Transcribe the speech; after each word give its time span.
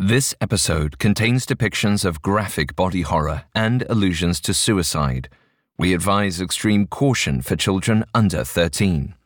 This 0.00 0.32
episode 0.40 1.00
contains 1.00 1.44
depictions 1.44 2.04
of 2.04 2.22
graphic 2.22 2.76
body 2.76 3.02
horror 3.02 3.46
and 3.52 3.82
allusions 3.90 4.38
to 4.42 4.54
suicide. 4.54 5.28
We 5.76 5.92
advise 5.92 6.40
extreme 6.40 6.86
caution 6.86 7.42
for 7.42 7.56
children 7.56 8.04
under 8.14 8.44
13. 8.44 9.16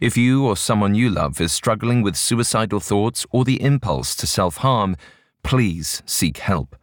If 0.00 0.16
you 0.16 0.44
or 0.44 0.56
someone 0.56 0.96
you 0.96 1.10
love 1.10 1.40
is 1.40 1.52
struggling 1.52 2.02
with 2.02 2.16
suicidal 2.16 2.80
thoughts 2.80 3.24
or 3.30 3.44
the 3.44 3.62
impulse 3.62 4.16
to 4.16 4.26
self 4.26 4.56
harm, 4.56 4.96
please 5.44 6.02
seek 6.06 6.38
help. 6.38 6.74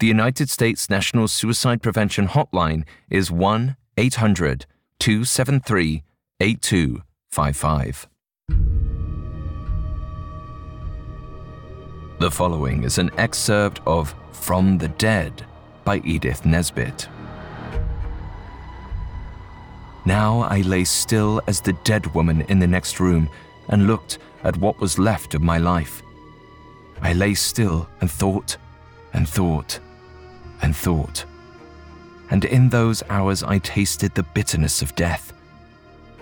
The 0.00 0.08
United 0.08 0.50
States 0.50 0.90
National 0.90 1.28
Suicide 1.28 1.82
Prevention 1.82 2.26
Hotline 2.26 2.82
is 3.08 3.30
1 3.30 3.76
800 3.98 4.66
273 4.98 6.02
8255. 6.40 8.08
The 12.20 12.30
following 12.30 12.82
is 12.82 12.98
an 12.98 13.10
excerpt 13.16 13.80
of 13.86 14.14
From 14.32 14.76
the 14.76 14.88
Dead 14.88 15.46
by 15.84 16.02
Edith 16.04 16.44
Nesbit. 16.44 17.08
Now 20.04 20.40
I 20.40 20.60
lay 20.60 20.84
still 20.84 21.40
as 21.46 21.62
the 21.62 21.72
dead 21.82 22.14
woman 22.14 22.42
in 22.42 22.58
the 22.58 22.66
next 22.66 23.00
room 23.00 23.30
and 23.68 23.86
looked 23.86 24.18
at 24.44 24.58
what 24.58 24.78
was 24.80 24.98
left 24.98 25.34
of 25.34 25.40
my 25.40 25.56
life. 25.56 26.02
I 27.00 27.14
lay 27.14 27.32
still 27.32 27.88
and 28.02 28.10
thought 28.10 28.58
and 29.14 29.26
thought 29.26 29.80
and 30.60 30.76
thought. 30.76 31.24
And 32.28 32.44
in 32.44 32.68
those 32.68 33.02
hours 33.08 33.42
I 33.42 33.60
tasted 33.60 34.14
the 34.14 34.24
bitterness 34.24 34.82
of 34.82 34.94
death. 34.94 35.32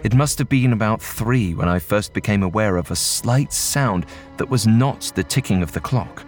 It 0.02 0.14
must 0.14 0.38
have 0.38 0.48
been 0.48 0.72
about 0.72 1.02
three 1.02 1.54
when 1.54 1.68
I 1.68 1.80
first 1.80 2.12
became 2.12 2.42
aware 2.42 2.76
of 2.76 2.90
a 2.90 2.96
slight 2.96 3.52
sound 3.52 4.06
that 4.36 4.48
was 4.48 4.66
not 4.66 5.10
the 5.14 5.24
ticking 5.24 5.62
of 5.62 5.72
the 5.72 5.80
clock. 5.80 6.24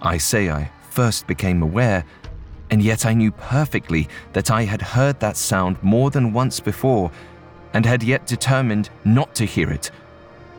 I 0.00 0.18
say 0.18 0.50
I 0.50 0.70
first 0.90 1.26
became 1.26 1.62
aware, 1.62 2.04
and 2.70 2.80
yet 2.80 3.04
I 3.04 3.14
knew 3.14 3.32
perfectly 3.32 4.08
that 4.34 4.50
I 4.50 4.62
had 4.62 4.82
heard 4.82 5.18
that 5.20 5.36
sound 5.36 5.82
more 5.82 6.10
than 6.10 6.32
once 6.32 6.60
before 6.60 7.10
and 7.74 7.84
had 7.84 8.02
yet 8.02 8.26
determined 8.26 8.90
not 9.04 9.34
to 9.34 9.46
hear 9.46 9.70
it 9.70 9.90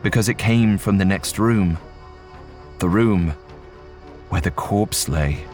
because 0.02 0.28
it 0.28 0.36
came 0.36 0.76
from 0.76 0.98
the 0.98 1.04
next 1.04 1.38
room. 1.38 1.78
The 2.78 2.88
room 2.88 3.30
where 4.28 4.42
the 4.42 4.50
corpse 4.50 5.08
lay. 5.08 5.44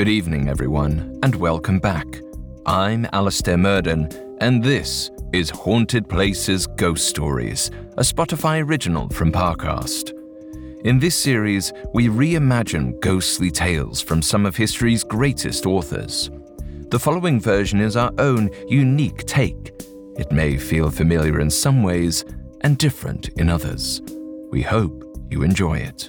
Good 0.00 0.08
evening, 0.08 0.48
everyone, 0.48 1.20
and 1.22 1.34
welcome 1.34 1.78
back. 1.78 2.06
I'm 2.64 3.06
Alastair 3.12 3.58
Murden, 3.58 4.08
and 4.40 4.64
this 4.64 5.10
is 5.34 5.50
Haunted 5.50 6.08
Places 6.08 6.66
Ghost 6.66 7.06
Stories, 7.06 7.70
a 7.98 8.02
Spotify 8.02 8.66
original 8.66 9.10
from 9.10 9.30
Parcast. 9.30 10.14
In 10.86 10.98
this 10.98 11.14
series, 11.14 11.74
we 11.92 12.08
reimagine 12.08 12.98
ghostly 13.02 13.50
tales 13.50 14.00
from 14.00 14.22
some 14.22 14.46
of 14.46 14.56
history's 14.56 15.04
greatest 15.04 15.66
authors. 15.66 16.30
The 16.88 16.98
following 16.98 17.38
version 17.38 17.82
is 17.82 17.94
our 17.94 18.14
own 18.16 18.48
unique 18.68 19.26
take. 19.26 19.74
It 20.16 20.32
may 20.32 20.56
feel 20.56 20.90
familiar 20.90 21.40
in 21.40 21.50
some 21.50 21.82
ways 21.82 22.24
and 22.62 22.78
different 22.78 23.28
in 23.36 23.50
others. 23.50 24.00
We 24.50 24.62
hope 24.62 25.04
you 25.30 25.42
enjoy 25.42 25.76
it. 25.76 26.08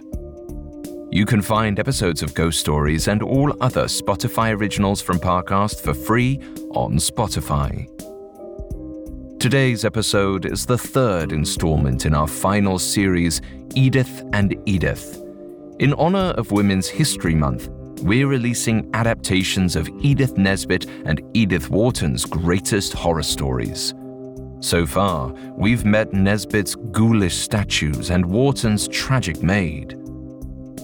You 1.14 1.26
can 1.26 1.42
find 1.42 1.78
episodes 1.78 2.24
of 2.24 2.34
Ghost 2.34 2.62
Stories 2.62 3.10
and 3.10 3.22
all 3.22 3.54
other 3.60 3.84
Spotify 3.84 4.56
originals 4.58 5.02
from 5.02 5.20
Parcast 5.20 5.82
for 5.82 5.94
free 5.94 6.40
on 6.70 6.94
Spotify. 6.94 7.86
Today's 9.38 9.84
episode 9.84 10.46
is 10.46 10.66
the 10.66 10.78
third 10.78 11.34
installment 11.34 12.06
in 12.06 12.14
our 12.14 12.28
final 12.28 12.80
series, 12.80 13.42
Edith 13.76 14.24
and 14.32 14.56
Edith. 14.66 15.22
In 15.80 15.94
honor 15.96 16.34
of 16.38 16.54
Women's 16.54 16.88
History 16.88 17.36
Month, 17.36 17.68
we're 18.04 18.28
releasing 18.28 18.90
adaptations 18.94 19.76
of 19.76 19.90
Edith 20.02 20.38
Nesbit 20.38 20.86
and 21.04 21.22
Edith 21.34 21.70
Wharton's 21.70 22.24
greatest 22.24 22.94
horror 22.94 23.24
stories. 23.24 23.94
So 24.62 24.86
far, 24.86 25.34
we've 25.58 25.84
met 25.84 26.14
Nesbit's 26.14 26.76
ghoulish 26.76 27.36
statues 27.36 28.12
and 28.12 28.26
Wharton's 28.26 28.88
tragic 28.88 29.44
maid. 29.44 29.98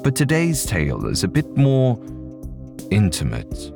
But 0.04 0.16
today's 0.16 0.66
tale 0.66 1.08
is 1.08 1.24
a 1.24 1.28
bit 1.28 1.58
more 1.58 2.00
intimate. 2.92 3.72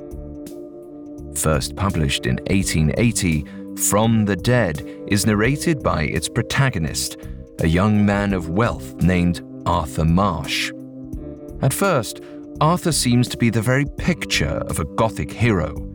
First 1.36 1.76
published 1.76 2.26
in 2.26 2.38
1880, 2.48 3.46
From 3.90 4.26
the 4.26 4.36
Dead 4.36 4.82
is 5.08 5.26
narrated 5.26 5.82
by 5.82 6.04
its 6.04 6.30
protagonist, 6.30 7.18
a 7.60 7.68
young 7.68 8.06
man 8.06 8.34
of 8.34 8.50
wealth 8.50 8.96
named 8.96 9.42
Arthur 9.66 10.06
Marsh. 10.06 10.72
At 11.62 11.74
first, 11.74 12.22
Arthur 12.60 12.92
seems 12.92 13.28
to 13.30 13.38
be 13.38 13.50
the 13.50 13.62
very 13.62 13.86
picture 13.98 14.64
of 14.68 14.80
a 14.80 14.86
Gothic 14.86 15.32
hero 15.32 15.88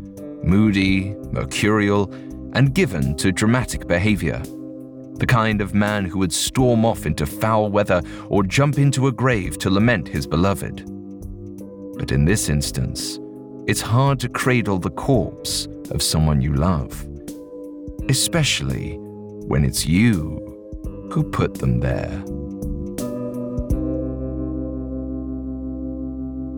moody, 0.42 1.14
mercurial, 1.32 2.12
and 2.52 2.72
given 2.72 3.16
to 3.16 3.32
dramatic 3.32 3.88
behavior 3.88 4.40
the 5.18 5.26
kind 5.26 5.60
of 5.60 5.74
man 5.74 6.04
who 6.04 6.18
would 6.18 6.32
storm 6.32 6.84
off 6.84 7.06
into 7.06 7.26
foul 7.26 7.70
weather 7.70 8.02
or 8.28 8.42
jump 8.42 8.78
into 8.78 9.06
a 9.06 9.12
grave 9.12 9.58
to 9.58 9.70
lament 9.70 10.08
his 10.08 10.26
beloved. 10.26 10.84
But 11.98 12.12
in 12.12 12.24
this 12.24 12.48
instance, 12.48 13.18
it's 13.66 13.80
hard 13.80 14.20
to 14.20 14.28
cradle 14.28 14.78
the 14.78 14.90
corpse 14.90 15.66
of 15.90 16.02
someone 16.02 16.40
you 16.40 16.54
love, 16.54 17.06
especially 18.08 18.96
when 19.48 19.64
it's 19.64 19.86
you 19.86 20.42
who 21.10 21.24
put 21.24 21.54
them 21.54 21.80
there. 21.80 22.22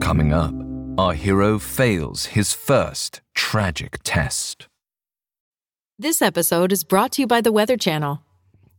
Coming 0.01 0.33
up, 0.33 0.55
our 0.99 1.13
hero 1.13 1.59
fails 1.59 2.27
his 2.27 2.53
first 2.53 3.21
tragic 3.35 4.01
test. 4.03 4.67
This 5.99 6.23
episode 6.23 6.73
is 6.73 6.83
brought 6.83 7.13
to 7.13 7.23
you 7.23 7.27
by 7.27 7.41
the 7.41 7.53
Weather 7.53 7.77
Channel. 7.77 8.23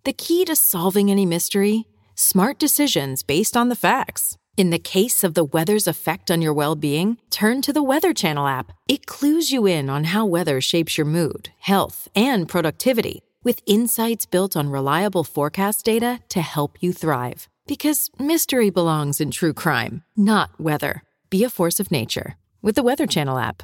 The 0.06 0.14
key 0.14 0.46
to 0.46 0.56
solving 0.56 1.12
any 1.12 1.26
mystery? 1.26 1.86
Smart 2.16 2.58
decisions 2.58 3.22
based 3.22 3.58
on 3.58 3.68
the 3.68 3.76
facts. 3.76 4.38
In 4.56 4.70
the 4.70 4.80
case 4.80 5.26
of 5.26 5.34
the 5.34 5.44
weather's 5.44 5.88
effect 5.88 6.32
on 6.32 6.42
your 6.42 6.54
well 6.54 6.76
being, 6.76 7.18
turn 7.30 7.62
to 7.64 7.74
the 7.74 7.84
Weather 7.84 8.14
Channel 8.14 8.48
app. 8.48 8.72
It 8.88 9.06
clues 9.06 9.52
you 9.52 9.66
in 9.66 9.90
on 9.90 10.06
how 10.06 10.26
weather 10.26 10.62
shapes 10.62 10.98
your 10.98 11.06
mood, 11.06 11.50
health, 11.60 12.08
and 12.16 12.48
productivity, 12.48 13.24
with 13.44 13.62
insights 13.66 14.26
built 14.26 14.56
on 14.56 14.70
reliable 14.70 15.26
forecast 15.26 15.84
data 15.84 16.22
to 16.30 16.42
help 16.42 16.82
you 16.82 16.94
thrive. 16.94 17.50
Because 17.68 18.10
mystery 18.18 18.70
belongs 18.70 19.20
in 19.20 19.32
true 19.32 19.54
crime, 19.54 20.04
not 20.16 20.50
weather. 20.58 21.04
Be 21.30 21.44
a 21.44 21.50
force 21.50 21.80
of 21.82 21.92
nature 21.92 22.36
with 22.62 22.76
the 22.76 22.84
Weather 22.84 23.06
Channel 23.06 23.38
app. 23.38 23.64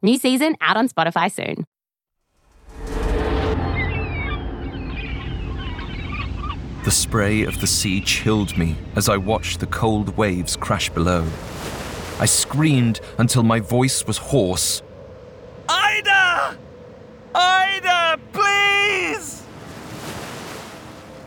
New 0.00 0.16
season 0.16 0.54
out 0.60 0.76
on 0.76 0.88
Spotify 0.88 1.30
soon. 1.30 1.64
The 6.84 6.90
spray 6.92 7.42
of 7.42 7.60
the 7.60 7.66
sea 7.66 8.00
chilled 8.00 8.56
me 8.56 8.76
as 8.94 9.08
I 9.08 9.16
watched 9.16 9.58
the 9.58 9.66
cold 9.66 10.16
waves 10.16 10.56
crash 10.56 10.88
below. 10.88 11.26
I 12.20 12.26
screamed 12.26 13.00
until 13.18 13.42
my 13.42 13.58
voice 13.58 14.06
was 14.06 14.18
hoarse. 14.18 14.82
Ida! 15.68 16.56
Ida, 17.34 18.20
please! 18.32 19.42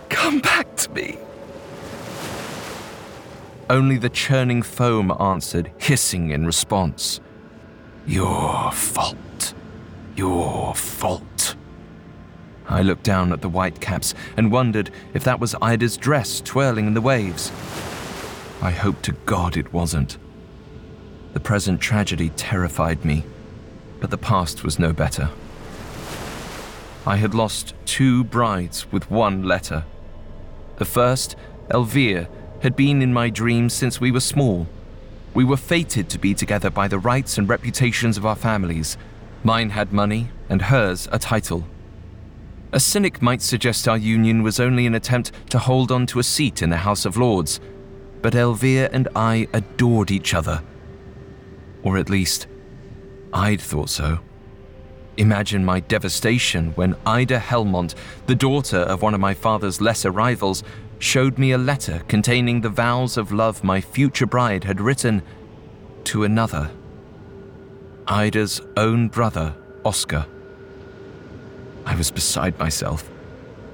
Come 0.09 0.39
back 0.39 0.75
to 0.77 0.91
me. 0.91 1.17
Only 3.69 3.97
the 3.97 4.09
churning 4.09 4.63
foam 4.63 5.11
answered, 5.19 5.71
hissing 5.77 6.29
in 6.29 6.45
response. 6.45 7.19
Your 8.11 8.73
fault. 8.73 9.53
Your 10.17 10.75
fault. 10.75 11.55
I 12.67 12.81
looked 12.81 13.03
down 13.03 13.31
at 13.31 13.39
the 13.39 13.47
white 13.47 13.79
caps 13.79 14.13
and 14.35 14.51
wondered 14.51 14.91
if 15.13 15.23
that 15.23 15.39
was 15.39 15.55
Ida's 15.61 15.95
dress 15.95 16.41
twirling 16.41 16.87
in 16.87 16.93
the 16.93 16.99
waves. 16.99 17.53
I 18.61 18.71
hoped 18.71 19.03
to 19.03 19.13
God 19.25 19.55
it 19.55 19.71
wasn't. 19.71 20.17
The 21.31 21.39
present 21.39 21.79
tragedy 21.79 22.31
terrified 22.31 23.05
me, 23.05 23.23
but 24.01 24.09
the 24.09 24.17
past 24.17 24.65
was 24.65 24.77
no 24.77 24.91
better. 24.91 25.29
I 27.05 27.15
had 27.15 27.33
lost 27.33 27.75
two 27.85 28.25
brides 28.25 28.91
with 28.91 29.09
one 29.09 29.43
letter. 29.43 29.85
The 30.79 30.85
first, 30.85 31.37
Elvire, 31.69 32.27
had 32.61 32.75
been 32.75 33.01
in 33.01 33.13
my 33.13 33.29
dreams 33.29 33.71
since 33.71 34.01
we 34.01 34.11
were 34.11 34.19
small. 34.19 34.67
We 35.33 35.43
were 35.45 35.57
fated 35.57 36.09
to 36.09 36.19
be 36.19 36.33
together 36.33 36.69
by 36.69 36.87
the 36.87 36.99
rights 36.99 37.37
and 37.37 37.47
reputations 37.47 38.17
of 38.17 38.25
our 38.25 38.35
families. 38.35 38.97
Mine 39.43 39.69
had 39.69 39.93
money, 39.93 40.29
and 40.49 40.61
hers 40.61 41.07
a 41.11 41.17
title. 41.17 41.65
A 42.73 42.79
cynic 42.79 43.21
might 43.21 43.41
suggest 43.41 43.87
our 43.87 43.97
union 43.97 44.43
was 44.43 44.59
only 44.59 44.85
an 44.85 44.95
attempt 44.95 45.31
to 45.49 45.59
hold 45.59 45.91
on 45.91 46.05
to 46.07 46.19
a 46.19 46.23
seat 46.23 46.61
in 46.61 46.69
the 46.69 46.77
House 46.77 47.05
of 47.05 47.17
Lords, 47.17 47.59
but 48.21 48.33
Elvire 48.33 48.89
and 48.91 49.07
I 49.15 49.47
adored 49.53 50.11
each 50.11 50.33
other. 50.33 50.61
Or 51.83 51.97
at 51.97 52.09
least, 52.09 52.47
I'd 53.33 53.61
thought 53.61 53.89
so. 53.89 54.19
Imagine 55.17 55.65
my 55.65 55.79
devastation 55.79 56.71
when 56.71 56.95
Ida 57.05 57.39
Helmont, 57.39 57.95
the 58.27 58.35
daughter 58.35 58.77
of 58.77 59.01
one 59.01 59.13
of 59.13 59.19
my 59.19 59.33
father's 59.33 59.81
lesser 59.81 60.11
rivals, 60.11 60.63
showed 61.01 61.39
me 61.39 61.51
a 61.51 61.57
letter 61.57 62.03
containing 62.07 62.61
the 62.61 62.69
vows 62.69 63.17
of 63.17 63.31
love 63.31 63.63
my 63.63 63.81
future 63.81 64.27
bride 64.27 64.63
had 64.63 64.79
written 64.79 65.21
to 66.03 66.23
another. 66.23 66.69
Ida's 68.07 68.61
own 68.77 69.07
brother, 69.07 69.55
Oscar. 69.83 70.27
I 71.85 71.95
was 71.95 72.11
beside 72.11 72.57
myself. 72.59 73.09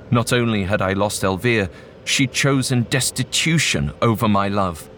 Not 0.10 0.32
only 0.32 0.64
had 0.64 0.82
I 0.82 0.94
lost 0.94 1.24
Elvire, 1.24 1.70
she'd 2.06 2.32
chosen 2.32 2.84
destitution 2.84 3.92
over 4.02 4.30
my 4.30 4.48
love. 4.48 4.90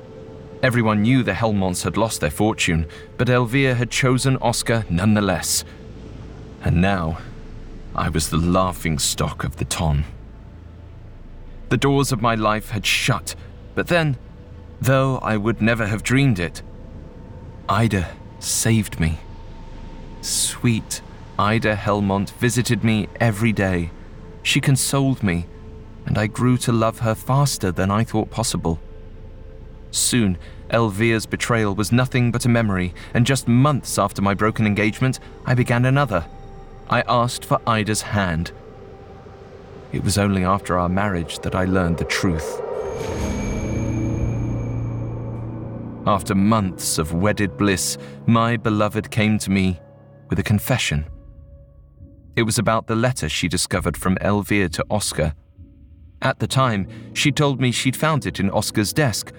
Everyone 0.61 1.01
knew 1.01 1.23
the 1.23 1.31
Helmonts 1.31 1.83
had 1.83 1.97
lost 1.97 2.21
their 2.21 2.29
fortune, 2.29 2.85
but 3.17 3.27
Elvire 3.27 3.75
had 3.75 3.89
chosen 3.89 4.37
Oscar 4.37 4.85
nonetheless. 4.89 5.63
And 6.61 6.79
now, 6.81 7.17
I 7.95 8.09
was 8.09 8.29
the 8.29 8.37
laughing 8.37 8.99
stock 8.99 9.43
of 9.43 9.55
the 9.55 9.65
ton. 9.65 10.05
The 11.69 11.77
doors 11.77 12.11
of 12.11 12.21
my 12.21 12.35
life 12.35 12.71
had 12.71 12.85
shut, 12.85 13.35
but 13.75 13.87
then, 13.87 14.17
though 14.81 15.19
I 15.19 15.37
would 15.37 15.61
never 15.61 15.85
have 15.85 16.03
dreamed 16.03 16.39
it, 16.39 16.63
Ida 17.67 18.09
saved 18.39 18.99
me. 18.99 19.19
Sweet 20.21 21.01
Ida 21.37 21.75
Helmont 21.75 22.31
visited 22.31 22.83
me 22.83 23.07
every 23.19 23.53
day. 23.53 23.91
She 24.41 24.59
consoled 24.59 25.21
me, 25.21 25.45
and 26.05 26.17
I 26.17 26.27
grew 26.27 26.57
to 26.57 26.71
love 26.71 26.99
her 26.99 27.13
faster 27.13 27.71
than 27.71 27.91
I 27.91 28.03
thought 28.03 28.31
possible. 28.31 28.79
Soon, 29.91 30.37
Elvire's 30.71 31.25
betrayal 31.25 31.75
was 31.75 31.91
nothing 31.91 32.31
but 32.31 32.45
a 32.45 32.49
memory, 32.49 32.93
and 33.13 33.25
just 33.25 33.47
months 33.47 33.97
after 33.97 34.21
my 34.21 34.33
broken 34.33 34.65
engagement, 34.65 35.19
I 35.45 35.53
began 35.53 35.85
another. 35.85 36.25
I 36.89 37.03
asked 37.07 37.45
for 37.45 37.61
Ida's 37.67 38.01
hand. 38.01 38.51
It 39.91 40.03
was 40.03 40.17
only 40.17 40.43
after 40.43 40.77
our 40.77 40.89
marriage 40.89 41.39
that 41.39 41.55
I 41.55 41.65
learned 41.65 41.97
the 41.97 42.05
truth. 42.05 42.61
After 46.05 46.35
months 46.35 46.97
of 46.97 47.13
wedded 47.13 47.57
bliss, 47.57 47.97
my 48.25 48.57
beloved 48.57 49.11
came 49.11 49.37
to 49.39 49.51
me 49.51 49.79
with 50.29 50.39
a 50.39 50.43
confession. 50.43 51.05
It 52.35 52.43
was 52.43 52.57
about 52.57 52.87
the 52.87 52.95
letter 52.95 53.27
she 53.27 53.47
discovered 53.47 53.97
from 53.97 54.15
Elvire 54.17 54.71
to 54.71 54.85
Oscar. 54.89 55.33
At 56.21 56.39
the 56.39 56.47
time, 56.47 56.87
she 57.13 57.31
told 57.31 57.59
me 57.59 57.71
she'd 57.71 57.95
found 57.95 58.25
it 58.25 58.39
in 58.39 58.49
Oscar's 58.51 58.93
desk. 58.93 59.33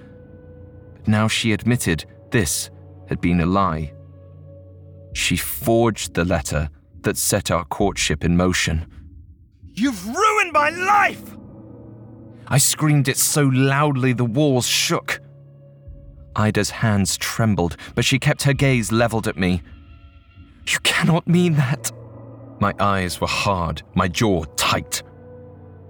But 0.94 1.08
now 1.08 1.29
she 1.29 1.52
admitted 1.52 2.05
this 2.31 2.70
had 3.08 3.20
been 3.20 3.41
a 3.41 3.47
lie. 3.47 3.93
She 5.12 5.37
forged 5.37 6.14
the 6.14 6.25
letter 6.25 6.70
that 7.02 7.17
set 7.17 7.50
our 7.50 7.64
courtship 7.64 8.25
in 8.25 8.37
motion. 8.37 8.87
You've 9.73 10.06
ruined 10.06 10.30
my 10.52 10.70
life! 10.70 11.37
I 12.47 12.58
screamed 12.58 13.08
it 13.08 13.17
so 13.17 13.44
loudly 13.44 14.12
the 14.12 14.25
walls 14.25 14.67
shook. 14.67 15.20
Ida's 16.35 16.70
hands 16.70 17.17
trembled, 17.17 17.76
but 17.94 18.05
she 18.05 18.19
kept 18.19 18.43
her 18.43 18.52
gaze 18.52 18.91
leveled 18.91 19.29
at 19.29 19.37
me. 19.37 19.62
You 20.67 20.79
cannot 20.82 21.26
mean 21.26 21.55
that. 21.55 21.93
My 22.61 22.75
eyes 22.79 23.20
were 23.20 23.26
hard, 23.26 23.82
my 23.94 24.08
jaw 24.08 24.44
tight. 24.56 25.02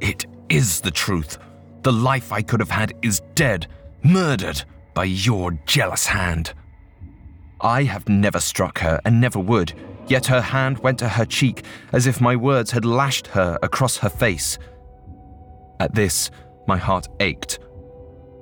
It 0.00 0.26
is 0.48 0.80
the 0.80 0.90
truth. 0.90 1.38
The 1.82 1.92
life 1.92 2.32
I 2.32 2.42
could 2.42 2.60
have 2.60 2.70
had 2.70 2.92
is 3.02 3.22
dead, 3.34 3.66
murdered 4.02 4.62
by 4.94 5.04
your 5.04 5.52
jealous 5.66 6.06
hand. 6.06 6.52
I 7.60 7.84
have 7.84 8.08
never 8.08 8.40
struck 8.40 8.78
her 8.78 9.00
and 9.04 9.20
never 9.20 9.38
would, 9.38 9.74
yet 10.10 10.26
her 10.26 10.40
hand 10.40 10.78
went 10.80 10.98
to 10.98 11.08
her 11.08 11.24
cheek 11.24 11.64
as 11.92 12.06
if 12.06 12.20
my 12.20 12.36
words 12.36 12.72
had 12.72 12.84
lashed 12.84 13.28
her 13.28 13.58
across 13.62 13.96
her 13.98 14.08
face. 14.08 14.58
At 15.78 15.94
this, 15.94 16.30
my 16.66 16.76
heart 16.76 17.08
ached, 17.20 17.58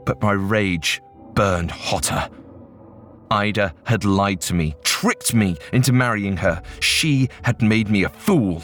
but 0.05 0.21
my 0.23 0.33
rage 0.33 1.01
burned 1.35 1.71
hotter. 1.71 2.29
Ida 3.31 3.75
had 3.85 4.05
lied 4.05 4.41
to 4.43 4.55
me, 4.55 4.75
tricked 4.83 5.35
me 5.35 5.57
into 5.73 5.93
marrying 5.93 6.39
her. 6.39 6.63
She 6.81 7.29
had 7.43 7.61
made 7.61 7.91
me 7.91 8.05
a 8.05 8.09
fool. 8.09 8.63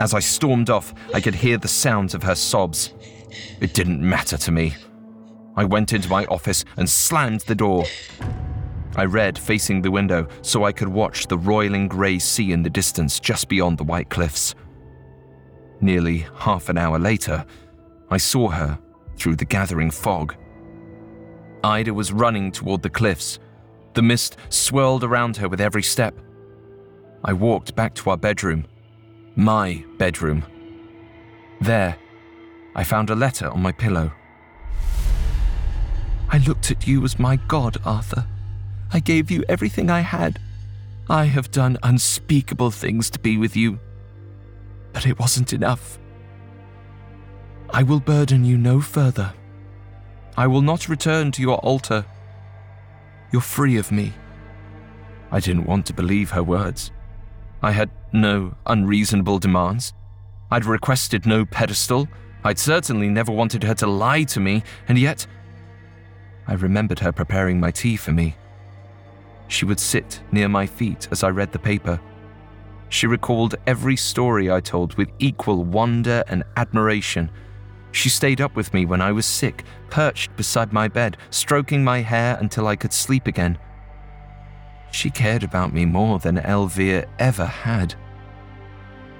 As 0.00 0.14
I 0.14 0.20
stormed 0.20 0.70
off, 0.70 0.94
I 1.14 1.20
could 1.20 1.34
hear 1.34 1.56
the 1.56 1.66
sounds 1.66 2.14
of 2.14 2.22
her 2.22 2.34
sobs. 2.34 2.92
It 3.60 3.74
didn't 3.74 4.00
matter 4.00 4.36
to 4.36 4.52
me. 4.52 4.74
I 5.56 5.64
went 5.64 5.92
into 5.92 6.08
my 6.08 6.24
office 6.26 6.64
and 6.76 6.88
slammed 6.88 7.40
the 7.40 7.54
door. 7.54 7.84
I 8.98 9.04
read 9.04 9.38
facing 9.38 9.80
the 9.80 9.92
window 9.92 10.26
so 10.42 10.64
I 10.64 10.72
could 10.72 10.88
watch 10.88 11.28
the 11.28 11.38
roiling 11.38 11.86
grey 11.86 12.18
sea 12.18 12.50
in 12.50 12.64
the 12.64 12.68
distance 12.68 13.20
just 13.20 13.48
beyond 13.48 13.78
the 13.78 13.84
white 13.84 14.10
cliffs. 14.10 14.56
Nearly 15.80 16.26
half 16.34 16.68
an 16.68 16.76
hour 16.76 16.98
later, 16.98 17.46
I 18.10 18.16
saw 18.16 18.48
her 18.48 18.76
through 19.16 19.36
the 19.36 19.44
gathering 19.44 19.92
fog. 19.92 20.34
Ida 21.62 21.94
was 21.94 22.12
running 22.12 22.50
toward 22.50 22.82
the 22.82 22.90
cliffs. 22.90 23.38
The 23.94 24.02
mist 24.02 24.36
swirled 24.48 25.04
around 25.04 25.36
her 25.36 25.48
with 25.48 25.60
every 25.60 25.84
step. 25.84 26.18
I 27.22 27.34
walked 27.34 27.76
back 27.76 27.94
to 27.96 28.10
our 28.10 28.16
bedroom. 28.16 28.66
My 29.36 29.84
bedroom. 29.98 30.44
There, 31.60 31.96
I 32.74 32.82
found 32.82 33.10
a 33.10 33.14
letter 33.14 33.48
on 33.48 33.62
my 33.62 33.70
pillow. 33.70 34.10
I 36.30 36.38
looked 36.38 36.72
at 36.72 36.88
you 36.88 37.04
as 37.04 37.16
my 37.16 37.36
God, 37.36 37.76
Arthur. 37.84 38.26
I 38.92 39.00
gave 39.00 39.30
you 39.30 39.44
everything 39.48 39.90
I 39.90 40.00
had. 40.00 40.40
I 41.10 41.24
have 41.24 41.50
done 41.50 41.78
unspeakable 41.82 42.70
things 42.70 43.10
to 43.10 43.18
be 43.18 43.36
with 43.36 43.56
you. 43.56 43.78
But 44.92 45.06
it 45.06 45.18
wasn't 45.18 45.52
enough. 45.52 45.98
I 47.70 47.82
will 47.82 48.00
burden 48.00 48.44
you 48.44 48.56
no 48.56 48.80
further. 48.80 49.32
I 50.36 50.46
will 50.46 50.62
not 50.62 50.88
return 50.88 51.32
to 51.32 51.42
your 51.42 51.58
altar. 51.58 52.04
You're 53.32 53.42
free 53.42 53.76
of 53.76 53.92
me. 53.92 54.14
I 55.30 55.40
didn't 55.40 55.66
want 55.66 55.84
to 55.86 55.92
believe 55.92 56.30
her 56.30 56.42
words. 56.42 56.90
I 57.62 57.72
had 57.72 57.90
no 58.12 58.54
unreasonable 58.66 59.38
demands. 59.38 59.92
I'd 60.50 60.64
requested 60.64 61.26
no 61.26 61.44
pedestal. 61.44 62.08
I'd 62.44 62.58
certainly 62.58 63.08
never 63.08 63.32
wanted 63.32 63.64
her 63.64 63.74
to 63.74 63.86
lie 63.86 64.22
to 64.24 64.40
me, 64.40 64.62
and 64.88 64.98
yet 64.98 65.26
I 66.46 66.54
remembered 66.54 67.00
her 67.00 67.12
preparing 67.12 67.60
my 67.60 67.70
tea 67.70 67.96
for 67.96 68.12
me. 68.12 68.36
She 69.48 69.64
would 69.64 69.80
sit 69.80 70.22
near 70.30 70.48
my 70.48 70.66
feet 70.66 71.08
as 71.10 71.22
I 71.22 71.30
read 71.30 71.52
the 71.52 71.58
paper. 71.58 72.00
She 72.90 73.06
recalled 73.06 73.56
every 73.66 73.96
story 73.96 74.50
I 74.50 74.60
told 74.60 74.94
with 74.94 75.10
equal 75.18 75.64
wonder 75.64 76.22
and 76.28 76.44
admiration 76.56 77.30
she 77.92 78.08
stayed 78.08 78.40
up 78.40 78.54
with 78.54 78.72
me 78.74 78.86
when 78.86 79.00
I 79.00 79.12
was 79.12 79.26
sick, 79.26 79.64
perched 79.90 80.34
beside 80.36 80.72
my 80.72 80.88
bed, 80.88 81.16
stroking 81.30 81.82
my 81.82 82.00
hair 82.00 82.36
until 82.40 82.66
I 82.66 82.76
could 82.76 82.92
sleep 82.92 83.26
again. 83.26 83.58
She 84.90 85.10
cared 85.10 85.42
about 85.42 85.72
me 85.72 85.84
more 85.84 86.18
than 86.18 86.38
Elvire 86.38 87.06
ever 87.18 87.44
had. 87.44 87.94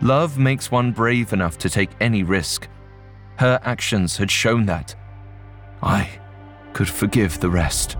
Love 0.00 0.38
makes 0.38 0.70
one 0.70 0.92
brave 0.92 1.32
enough 1.32 1.58
to 1.58 1.70
take 1.70 1.90
any 2.00 2.22
risk. 2.22 2.68
Her 3.38 3.58
actions 3.62 4.16
had 4.16 4.30
shown 4.30 4.66
that. 4.66 4.94
I 5.82 6.08
could 6.72 6.88
forgive 6.88 7.40
the 7.40 7.50
rest. 7.50 7.96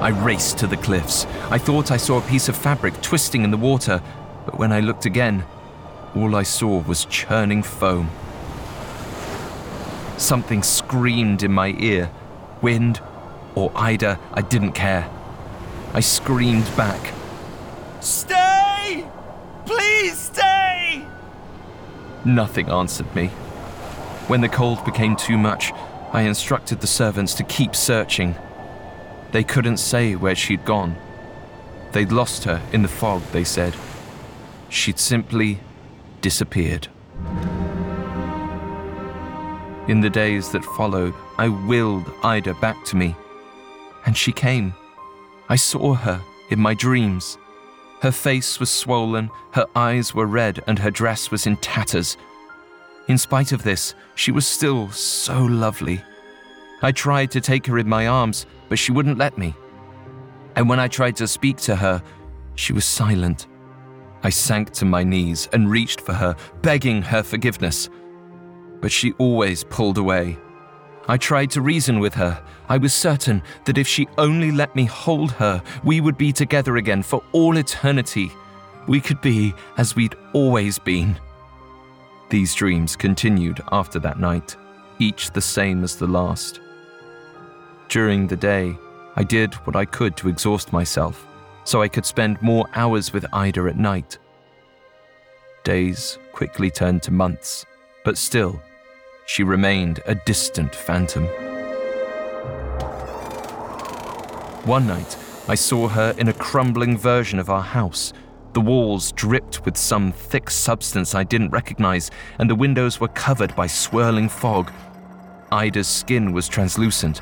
I 0.00 0.10
raced 0.10 0.58
to 0.58 0.68
the 0.68 0.76
cliffs. 0.76 1.26
I 1.50 1.58
thought 1.58 1.90
I 1.90 1.96
saw 1.96 2.18
a 2.18 2.28
piece 2.28 2.48
of 2.48 2.56
fabric 2.56 3.02
twisting 3.02 3.42
in 3.42 3.50
the 3.50 3.56
water, 3.56 4.00
but 4.44 4.56
when 4.56 4.70
I 4.70 4.78
looked 4.78 5.06
again, 5.06 5.44
all 6.14 6.36
I 6.36 6.44
saw 6.44 6.82
was 6.82 7.04
churning 7.04 7.64
foam. 7.64 8.10
Something 10.16 10.62
screamed 10.62 11.42
in 11.42 11.52
my 11.52 11.74
ear. 11.78 12.10
Wind 12.62 13.00
or 13.56 13.72
Ida, 13.74 14.20
I 14.32 14.42
didn't 14.42 14.72
care. 14.72 15.10
I 15.92 16.00
screamed 16.00 16.70
back. 16.76 17.12
Stay! 18.00 19.04
Please 19.66 20.16
stay! 20.16 21.04
Nothing 22.24 22.68
answered 22.70 23.12
me. 23.16 23.28
When 24.28 24.42
the 24.42 24.48
cold 24.48 24.84
became 24.84 25.16
too 25.16 25.38
much, 25.38 25.72
I 26.12 26.22
instructed 26.22 26.80
the 26.80 26.86
servants 26.86 27.34
to 27.34 27.42
keep 27.42 27.74
searching. 27.74 28.36
They 29.30 29.44
couldn't 29.44 29.76
say 29.76 30.14
where 30.14 30.34
she'd 30.34 30.64
gone. 30.64 30.96
They'd 31.92 32.12
lost 32.12 32.44
her 32.44 32.62
in 32.72 32.82
the 32.82 32.88
fog, 32.88 33.22
they 33.32 33.44
said. 33.44 33.74
She'd 34.68 34.98
simply 34.98 35.60
disappeared. 36.20 36.88
In 39.88 40.00
the 40.00 40.10
days 40.10 40.50
that 40.52 40.64
followed, 40.64 41.14
I 41.38 41.48
willed 41.48 42.10
Ida 42.22 42.54
back 42.54 42.84
to 42.86 42.96
me. 42.96 43.16
And 44.04 44.16
she 44.16 44.32
came. 44.32 44.74
I 45.48 45.56
saw 45.56 45.94
her 45.94 46.20
in 46.50 46.58
my 46.58 46.74
dreams. 46.74 47.38
Her 48.02 48.12
face 48.12 48.60
was 48.60 48.70
swollen, 48.70 49.30
her 49.52 49.66
eyes 49.74 50.14
were 50.14 50.26
red, 50.26 50.62
and 50.66 50.78
her 50.78 50.90
dress 50.90 51.30
was 51.30 51.46
in 51.46 51.56
tatters. 51.56 52.16
In 53.08 53.18
spite 53.18 53.52
of 53.52 53.62
this, 53.62 53.94
she 54.14 54.30
was 54.30 54.46
still 54.46 54.90
so 54.90 55.44
lovely. 55.44 56.02
I 56.82 56.92
tried 56.92 57.30
to 57.32 57.40
take 57.40 57.66
her 57.66 57.78
in 57.78 57.88
my 57.88 58.06
arms, 58.06 58.46
but 58.68 58.78
she 58.78 58.92
wouldn't 58.92 59.18
let 59.18 59.38
me. 59.38 59.54
And 60.56 60.68
when 60.68 60.80
I 60.80 60.88
tried 60.88 61.16
to 61.16 61.28
speak 61.28 61.56
to 61.58 61.76
her, 61.76 62.02
she 62.54 62.72
was 62.72 62.84
silent. 62.84 63.46
I 64.22 64.30
sank 64.30 64.72
to 64.72 64.84
my 64.84 65.04
knees 65.04 65.48
and 65.52 65.70
reached 65.70 66.00
for 66.00 66.12
her, 66.12 66.34
begging 66.62 67.02
her 67.02 67.22
forgiveness. 67.22 67.88
But 68.80 68.90
she 68.90 69.12
always 69.12 69.64
pulled 69.64 69.98
away. 69.98 70.38
I 71.06 71.16
tried 71.16 71.50
to 71.52 71.62
reason 71.62 72.00
with 72.00 72.14
her. 72.14 72.42
I 72.68 72.76
was 72.76 72.92
certain 72.92 73.42
that 73.64 73.78
if 73.78 73.88
she 73.88 74.08
only 74.18 74.50
let 74.50 74.76
me 74.76 74.84
hold 74.84 75.32
her, 75.32 75.62
we 75.84 76.00
would 76.00 76.18
be 76.18 76.32
together 76.32 76.76
again 76.76 77.02
for 77.02 77.22
all 77.32 77.56
eternity. 77.56 78.30
We 78.86 79.00
could 79.00 79.20
be 79.20 79.54
as 79.76 79.96
we'd 79.96 80.16
always 80.32 80.78
been. 80.78 81.18
These 82.28 82.54
dreams 82.54 82.94
continued 82.94 83.62
after 83.72 83.98
that 84.00 84.20
night, 84.20 84.56
each 84.98 85.30
the 85.30 85.40
same 85.40 85.82
as 85.82 85.96
the 85.96 86.06
last. 86.06 86.60
During 87.88 88.26
the 88.26 88.36
day, 88.36 88.76
I 89.16 89.24
did 89.24 89.54
what 89.66 89.74
I 89.74 89.86
could 89.86 90.16
to 90.18 90.28
exhaust 90.28 90.72
myself 90.72 91.26
so 91.64 91.82
I 91.82 91.88
could 91.88 92.06
spend 92.06 92.40
more 92.40 92.66
hours 92.74 93.12
with 93.12 93.26
Ida 93.32 93.66
at 93.66 93.76
night. 93.76 94.18
Days 95.64 96.18
quickly 96.32 96.70
turned 96.70 97.02
to 97.02 97.10
months, 97.10 97.66
but 98.04 98.16
still, 98.16 98.58
she 99.26 99.42
remained 99.42 100.00
a 100.06 100.14
distant 100.14 100.74
phantom. 100.74 101.24
One 104.64 104.86
night, 104.86 105.16
I 105.46 105.54
saw 105.54 105.88
her 105.88 106.14
in 106.16 106.28
a 106.28 106.32
crumbling 106.32 106.96
version 106.96 107.38
of 107.38 107.50
our 107.50 107.62
house. 107.62 108.14
The 108.54 108.62
walls 108.62 109.12
dripped 109.12 109.66
with 109.66 109.76
some 109.76 110.12
thick 110.12 110.48
substance 110.48 111.14
I 111.14 111.24
didn't 111.24 111.50
recognize, 111.50 112.10
and 112.38 112.48
the 112.48 112.54
windows 112.54 112.98
were 112.98 113.08
covered 113.08 113.54
by 113.54 113.66
swirling 113.66 114.30
fog. 114.30 114.72
Ida's 115.52 115.88
skin 115.88 116.32
was 116.32 116.48
translucent. 116.48 117.20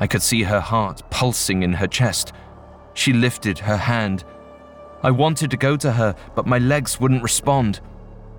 I 0.00 0.06
could 0.06 0.22
see 0.22 0.42
her 0.42 0.60
heart 0.60 1.02
pulsing 1.10 1.62
in 1.62 1.74
her 1.74 1.86
chest. 1.86 2.32
She 2.94 3.12
lifted 3.12 3.60
her 3.60 3.76
hand. 3.76 4.24
I 5.02 5.10
wanted 5.10 5.50
to 5.50 5.56
go 5.56 5.76
to 5.76 5.92
her, 5.92 6.14
but 6.34 6.46
my 6.46 6.58
legs 6.58 6.98
wouldn't 6.98 7.22
respond. 7.22 7.80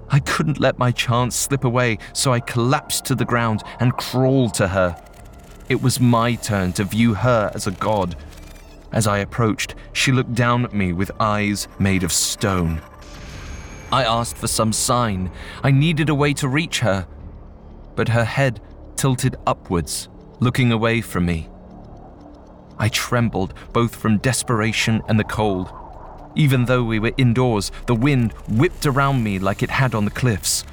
I 0.10 0.20
couldn't 0.20 0.60
let 0.60 0.78
my 0.78 0.92
chance 0.92 1.36
slip 1.36 1.64
away, 1.64 1.98
so 2.14 2.32
I 2.34 2.40
collapsed 2.40 3.06
to 3.06 3.16
the 3.16 3.26
ground 3.26 3.64
and 3.80 3.98
crawled 3.98 4.54
to 4.56 4.68
her. 4.68 4.96
It 5.68 5.82
was 5.82 6.00
my 6.00 6.36
turn 6.36 6.74
to 6.74 6.84
view 6.84 7.14
her 7.16 7.52
as 7.56 7.68
a 7.68 7.72
god. 7.72 8.16
As 8.92 9.08
I 9.08 9.18
approached, 9.18 9.76
she 9.94 10.12
looked 10.12 10.36
down 10.36 10.64
at 10.64 10.74
me 10.74 10.94
with 10.94 11.12
eyes 11.20 11.68
made 11.80 12.04
of 12.04 12.12
stone. 12.12 12.82
I 13.92 14.04
asked 14.04 14.38
for 14.38 14.48
some 14.48 14.74
sign. 14.74 15.32
I 15.64 15.72
needed 15.72 16.10
a 16.10 16.16
way 16.16 16.34
to 16.34 16.48
reach 16.48 16.80
her. 16.80 17.08
But 17.96 18.10
her 18.10 18.26
head 18.26 18.62
tilted 18.96 19.38
upwards, 19.48 20.10
looking 20.40 20.72
away 20.72 21.02
from 21.02 21.26
me. 21.26 21.50
I 22.78 22.90
trembled 22.90 23.54
both 23.72 23.96
from 23.96 24.18
desperation 24.18 25.02
and 25.08 25.20
the 25.20 25.24
cold. 25.24 25.72
Even 26.36 26.66
though 26.66 26.84
we 26.84 27.00
were 27.00 27.14
indoors, 27.18 27.72
the 27.88 27.96
wind 27.96 28.34
whipped 28.50 28.86
around 28.86 29.24
me 29.24 29.40
like 29.40 29.64
it 29.64 29.70
had 29.70 29.96
on 29.96 30.04
the 30.06 30.12
cliffs. 30.12 30.66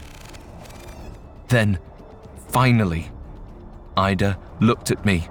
Then, 1.48 1.78
finally, 2.48 3.10
Ida 3.96 4.38
looked 4.60 4.90
at 4.90 5.04
me, 5.04 5.28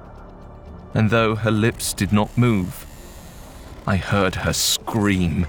and 0.93 1.09
though 1.09 1.35
her 1.35 1.51
lips 1.51 1.93
did 1.93 2.13
not 2.13 2.37
move, 2.37 2.85
I 3.85 3.97
heard 3.97 4.35
her 4.35 4.53
scream. 4.53 5.47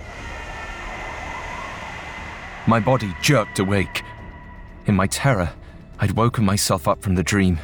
My 2.67 2.81
body 2.81 3.15
jerked 3.21 3.59
awake. 3.59 4.03
In 4.87 4.97
my 4.97 5.07
terror, 5.07 5.53
I'd 6.01 6.13
woken 6.13 6.45
myself 6.45 6.89
up 6.89 7.03
from 7.03 7.15
the 7.15 7.23
dream. 7.23 7.61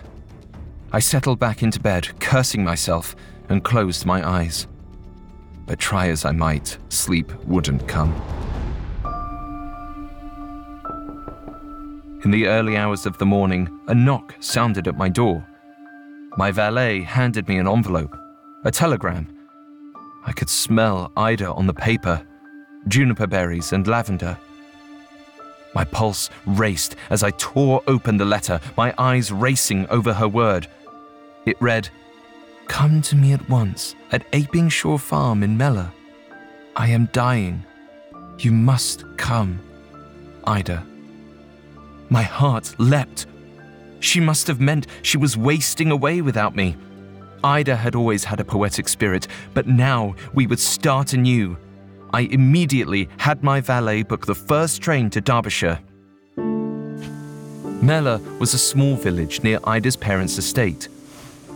I 0.91 1.01
settled 1.01 1.39
back 1.39 1.63
into 1.63 1.81
bed, 1.81 2.09
cursing 2.19 2.65
myself, 2.65 3.15
and 3.51 3.63
closed 3.63 4.07
my 4.07 4.27
eyes. 4.27 4.67
But 5.67 5.79
try 5.79 6.09
as 6.09 6.25
I 6.25 6.33
might, 6.33 6.79
sleep 6.89 7.31
wouldn't 7.45 7.87
come. 7.87 8.15
In 12.25 12.31
the 12.31 12.47
early 12.47 12.77
hours 12.77 13.05
of 13.05 13.19
the 13.19 13.27
morning, 13.27 13.69
a 13.87 13.95
knock 13.95 14.35
sounded 14.41 14.89
at 14.89 14.97
my 14.97 15.11
door. 15.11 15.47
My 16.39 16.51
valet 16.51 17.03
handed 17.03 17.49
me 17.49 17.59
an 17.59 17.69
envelope, 17.69 18.17
a 18.65 18.71
telegram. 18.71 19.29
I 20.25 20.33
could 20.33 20.49
smell 20.49 21.13
Ida 21.19 21.53
on 21.53 21.67
the 21.67 21.75
paper, 21.75 22.27
juniper 22.89 23.27
berries 23.27 23.73
and 23.73 23.87
lavender. 23.87 24.39
My 25.75 25.85
pulse 25.85 26.31
raced 26.47 26.97
as 27.11 27.23
I 27.23 27.31
tore 27.33 27.83
open 27.87 28.17
the 28.17 28.25
letter, 28.25 28.59
my 28.77 28.95
eyes 28.97 29.31
racing 29.31 29.87
over 29.89 30.15
her 30.15 30.29
word. 30.29 30.67
It 31.49 31.57
read, 31.63 31.89
Come 32.67 33.01
to 33.01 33.17
me 33.17 33.33
at 33.33 33.49
once 33.49 33.95
at 34.13 34.31
Apingshaw 34.33 35.01
Farm 35.01 35.43
in 35.43 35.57
Mellor. 35.57 35.91
I 36.77 36.89
am 36.89 37.09
dying. 37.13 37.65
You 38.39 38.53
must 38.53 39.07
come. 39.17 39.59
Ida. 40.45 40.85
My 42.11 42.23
heart 42.23 42.75
leapt. 42.77 43.25
She 44.01 44.21
must 44.21 44.47
have 44.47 44.61
meant 44.61 44.89
she 45.01 45.17
was 45.17 45.39
wasting 45.39 45.91
away 45.91 46.21
without 46.21 46.55
me. 46.55 46.77
Ida 47.43 47.77
had 47.77 47.95
always 47.95 48.25
had 48.25 48.41
a 48.41 48.45
poetic 48.45 48.87
spirit, 48.87 49.27
but 49.55 49.67
now 49.67 50.17
we 50.35 50.47
would 50.47 50.61
start 50.61 51.15
anew. 51.15 51.57
I 52.13 52.29
immediately 52.31 53.09
had 53.17 53.43
my 53.43 53.63
valet 53.63 54.03
book 54.03 54.27
the 54.27 54.35
first 54.35 54.83
train 54.83 55.09
to 55.11 55.23
Derbyshire. 55.23 55.79
Mellor 57.81 58.21
was 58.39 58.53
a 58.53 58.59
small 58.59 58.97
village 58.97 59.43
near 59.43 59.61
Ida's 59.65 59.97
parents' 59.97 60.37
estate. 60.37 60.89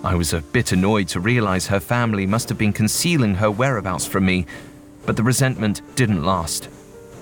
I 0.04 0.16
was 0.16 0.32
a 0.32 0.42
bit 0.42 0.72
annoyed 0.72 1.06
to 1.08 1.20
realize 1.20 1.68
her 1.68 1.78
family 1.78 2.26
must 2.26 2.48
have 2.48 2.58
been 2.58 2.72
concealing 2.72 3.36
her 3.36 3.50
whereabouts 3.50 4.04
from 4.04 4.26
me, 4.26 4.46
but 5.06 5.16
the 5.16 5.22
resentment 5.22 5.82
didn't 5.94 6.24
last. 6.24 6.68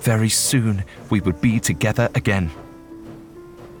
Very 0.01 0.29
soon, 0.29 0.83
we 1.11 1.21
would 1.21 1.39
be 1.41 1.59
together 1.59 2.09
again. 2.15 2.49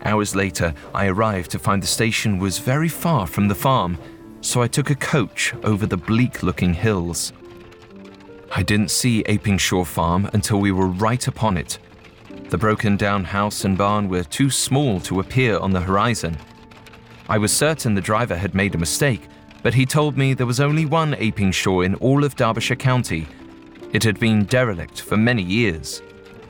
Hours 0.05 0.35
later, 0.35 0.75
I 0.93 1.07
arrived 1.07 1.49
to 1.51 1.59
find 1.59 1.81
the 1.81 1.87
station 1.87 2.37
was 2.37 2.59
very 2.59 2.89
far 2.89 3.25
from 3.25 3.47
the 3.47 3.55
farm, 3.55 3.97
so 4.41 4.61
I 4.61 4.67
took 4.67 4.91
a 4.91 4.95
coach 4.95 5.53
over 5.63 5.87
the 5.87 5.97
bleak 5.97 6.43
looking 6.43 6.75
hills. 6.75 7.33
I 8.51 8.61
didn't 8.61 8.91
see 8.91 9.23
Apingshaw 9.23 9.85
Farm 9.85 10.29
until 10.33 10.59
we 10.59 10.71
were 10.71 10.87
right 10.87 11.27
upon 11.27 11.57
it. 11.57 11.79
The 12.49 12.57
broken 12.57 12.97
down 12.97 13.23
house 13.23 13.63
and 13.65 13.77
barn 13.77 14.09
were 14.09 14.23
too 14.23 14.49
small 14.49 14.99
to 15.01 15.19
appear 15.19 15.57
on 15.57 15.71
the 15.71 15.81
horizon. 15.81 16.37
I 17.31 17.37
was 17.37 17.53
certain 17.53 17.95
the 17.95 18.01
driver 18.01 18.35
had 18.35 18.53
made 18.53 18.75
a 18.75 18.77
mistake, 18.77 19.25
but 19.63 19.73
he 19.73 19.85
told 19.85 20.17
me 20.17 20.33
there 20.33 20.45
was 20.45 20.59
only 20.59 20.85
one 20.85 21.13
aping 21.13 21.51
Apingshaw 21.51 21.85
in 21.85 21.95
all 21.95 22.25
of 22.25 22.35
Derbyshire 22.35 22.75
County. 22.75 23.25
It 23.93 24.03
had 24.03 24.19
been 24.19 24.43
derelict 24.43 24.99
for 24.99 25.15
many 25.15 25.41
years. 25.41 26.01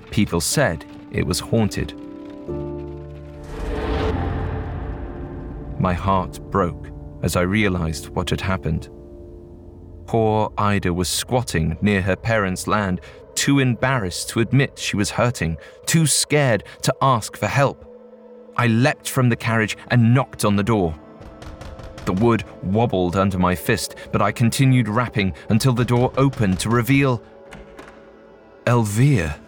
People 0.09 0.41
said 0.41 0.83
it 1.11 1.23
was 1.23 1.39
haunted. 1.39 1.93
My 5.79 5.93
heart 5.93 6.39
broke 6.49 6.87
as 7.21 7.35
I 7.35 7.41
realized 7.41 8.09
what 8.09 8.31
had 8.31 8.41
happened. 8.41 8.89
Poor 10.07 10.51
Ida 10.57 10.91
was 10.91 11.09
squatting 11.09 11.77
near 11.83 12.01
her 12.01 12.15
parents' 12.15 12.65
land, 12.65 13.01
too 13.35 13.59
embarrassed 13.59 14.29
to 14.29 14.39
admit 14.39 14.79
she 14.79 14.97
was 14.97 15.11
hurting, 15.11 15.57
too 15.85 16.07
scared 16.07 16.63
to 16.81 16.95
ask 17.03 17.37
for 17.37 17.45
help. 17.45 17.90
I 18.57 18.67
leapt 18.67 19.09
from 19.09 19.29
the 19.29 19.35
carriage 19.35 19.77
and 19.89 20.13
knocked 20.13 20.45
on 20.45 20.55
the 20.55 20.63
door. 20.63 20.95
The 22.05 22.13
wood 22.13 22.43
wobbled 22.63 23.15
under 23.15 23.37
my 23.37 23.55
fist, 23.55 23.95
but 24.11 24.21
I 24.21 24.31
continued 24.31 24.87
rapping 24.87 25.33
until 25.49 25.73
the 25.73 25.85
door 25.85 26.11
opened 26.17 26.59
to 26.61 26.69
reveal 26.69 27.21
Elvire. 28.65 29.39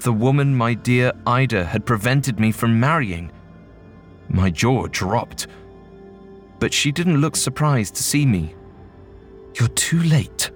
The 0.00 0.12
woman 0.12 0.54
my 0.54 0.74
dear 0.74 1.12
Ida 1.26 1.64
had 1.64 1.86
prevented 1.86 2.40
me 2.40 2.52
from 2.52 2.80
marrying. 2.80 3.30
My 4.28 4.50
jaw 4.50 4.86
dropped. 4.88 5.46
But 6.58 6.72
she 6.72 6.92
didn't 6.92 7.20
look 7.20 7.36
surprised 7.36 7.94
to 7.96 8.02
see 8.02 8.26
me. 8.26 8.54
You're 9.58 9.68
too 9.68 10.02
late. 10.02 10.50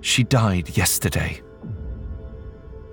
She 0.00 0.24
died 0.24 0.76
yesterday. 0.76 1.42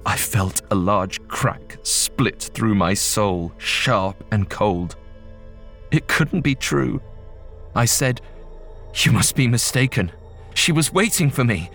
I 0.05 0.17
felt 0.17 0.61
a 0.71 0.75
large 0.75 1.25
crack 1.27 1.77
split 1.83 2.49
through 2.53 2.75
my 2.75 2.93
soul, 2.93 3.51
sharp 3.57 4.23
and 4.31 4.49
cold. 4.49 4.95
It 5.91 6.07
couldn't 6.07 6.41
be 6.41 6.55
true. 6.55 7.01
I 7.75 7.85
said, 7.85 8.21
You 9.03 9.11
must 9.11 9.35
be 9.35 9.47
mistaken. 9.47 10.11
She 10.53 10.71
was 10.71 10.93
waiting 10.93 11.29
for 11.29 11.43
me. 11.43 11.69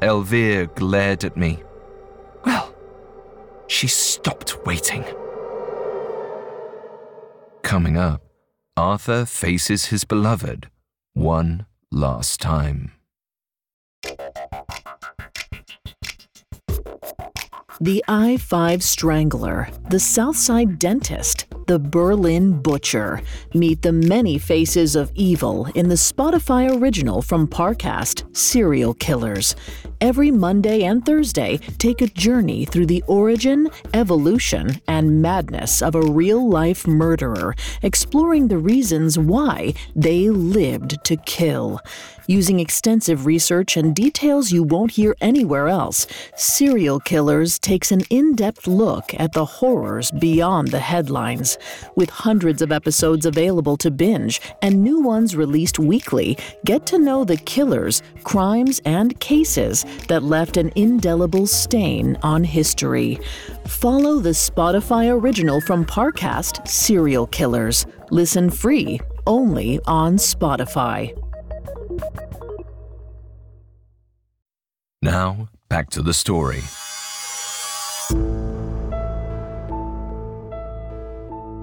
Elvire 0.00 0.72
glared 0.74 1.24
at 1.24 1.36
me. 1.36 1.62
Well, 2.44 2.74
she 3.66 3.86
stopped 3.86 4.64
waiting. 4.66 5.04
Coming 7.62 7.96
up, 7.96 8.22
Arthur 8.76 9.24
faces 9.24 9.86
his 9.86 10.04
beloved 10.04 10.68
one 11.14 11.66
last 11.90 12.40
time. 12.40 12.92
The 17.80 18.04
I 18.06 18.36
5 18.36 18.84
Strangler, 18.84 19.68
the 19.90 19.98
Southside 19.98 20.78
Dentist, 20.78 21.46
the 21.66 21.80
Berlin 21.80 22.60
Butcher. 22.62 23.20
Meet 23.52 23.82
the 23.82 23.90
many 23.90 24.38
faces 24.38 24.94
of 24.94 25.10
evil 25.16 25.66
in 25.74 25.88
the 25.88 25.96
Spotify 25.96 26.80
original 26.80 27.20
from 27.20 27.48
Parcast, 27.48 28.36
Serial 28.36 28.94
Killers. 28.94 29.56
Every 30.00 30.30
Monday 30.30 30.84
and 30.84 31.04
Thursday, 31.04 31.58
take 31.78 32.00
a 32.00 32.06
journey 32.06 32.64
through 32.64 32.86
the 32.86 33.02
origin, 33.08 33.68
evolution, 33.92 34.80
and 34.86 35.20
madness 35.20 35.82
of 35.82 35.96
a 35.96 36.02
real 36.02 36.48
life 36.48 36.86
murderer, 36.86 37.56
exploring 37.82 38.46
the 38.46 38.58
reasons 38.58 39.18
why 39.18 39.74
they 39.96 40.30
lived 40.30 41.02
to 41.04 41.16
kill. 41.16 41.80
Using 42.26 42.58
extensive 42.58 43.26
research 43.26 43.76
and 43.76 43.94
details 43.94 44.50
you 44.50 44.62
won't 44.62 44.92
hear 44.92 45.14
anywhere 45.20 45.68
else, 45.68 46.06
Serial 46.36 46.98
Killers 47.00 47.58
takes 47.58 47.92
an 47.92 48.00
in 48.08 48.34
depth 48.34 48.66
look 48.66 49.12
at 49.18 49.32
the 49.32 49.44
horrors 49.44 50.10
beyond 50.10 50.68
the 50.68 50.78
headlines. 50.78 51.58
With 51.96 52.08
hundreds 52.08 52.62
of 52.62 52.72
episodes 52.72 53.26
available 53.26 53.76
to 53.76 53.90
binge 53.90 54.40
and 54.62 54.82
new 54.82 55.00
ones 55.00 55.36
released 55.36 55.78
weekly, 55.78 56.38
get 56.64 56.86
to 56.86 56.98
know 56.98 57.24
the 57.24 57.36
killers, 57.36 58.02
crimes, 58.22 58.80
and 58.86 59.20
cases 59.20 59.84
that 60.08 60.22
left 60.22 60.56
an 60.56 60.72
indelible 60.76 61.46
stain 61.46 62.16
on 62.22 62.42
history. 62.42 63.18
Follow 63.66 64.18
the 64.18 64.30
Spotify 64.30 65.12
original 65.12 65.60
from 65.60 65.84
Parcast, 65.84 66.66
Serial 66.66 67.26
Killers. 67.26 67.84
Listen 68.10 68.48
free 68.48 68.98
only 69.26 69.78
on 69.86 70.16
Spotify. 70.16 71.14
Now, 75.02 75.48
back 75.68 75.90
to 75.90 76.02
the 76.02 76.14
story. 76.14 76.62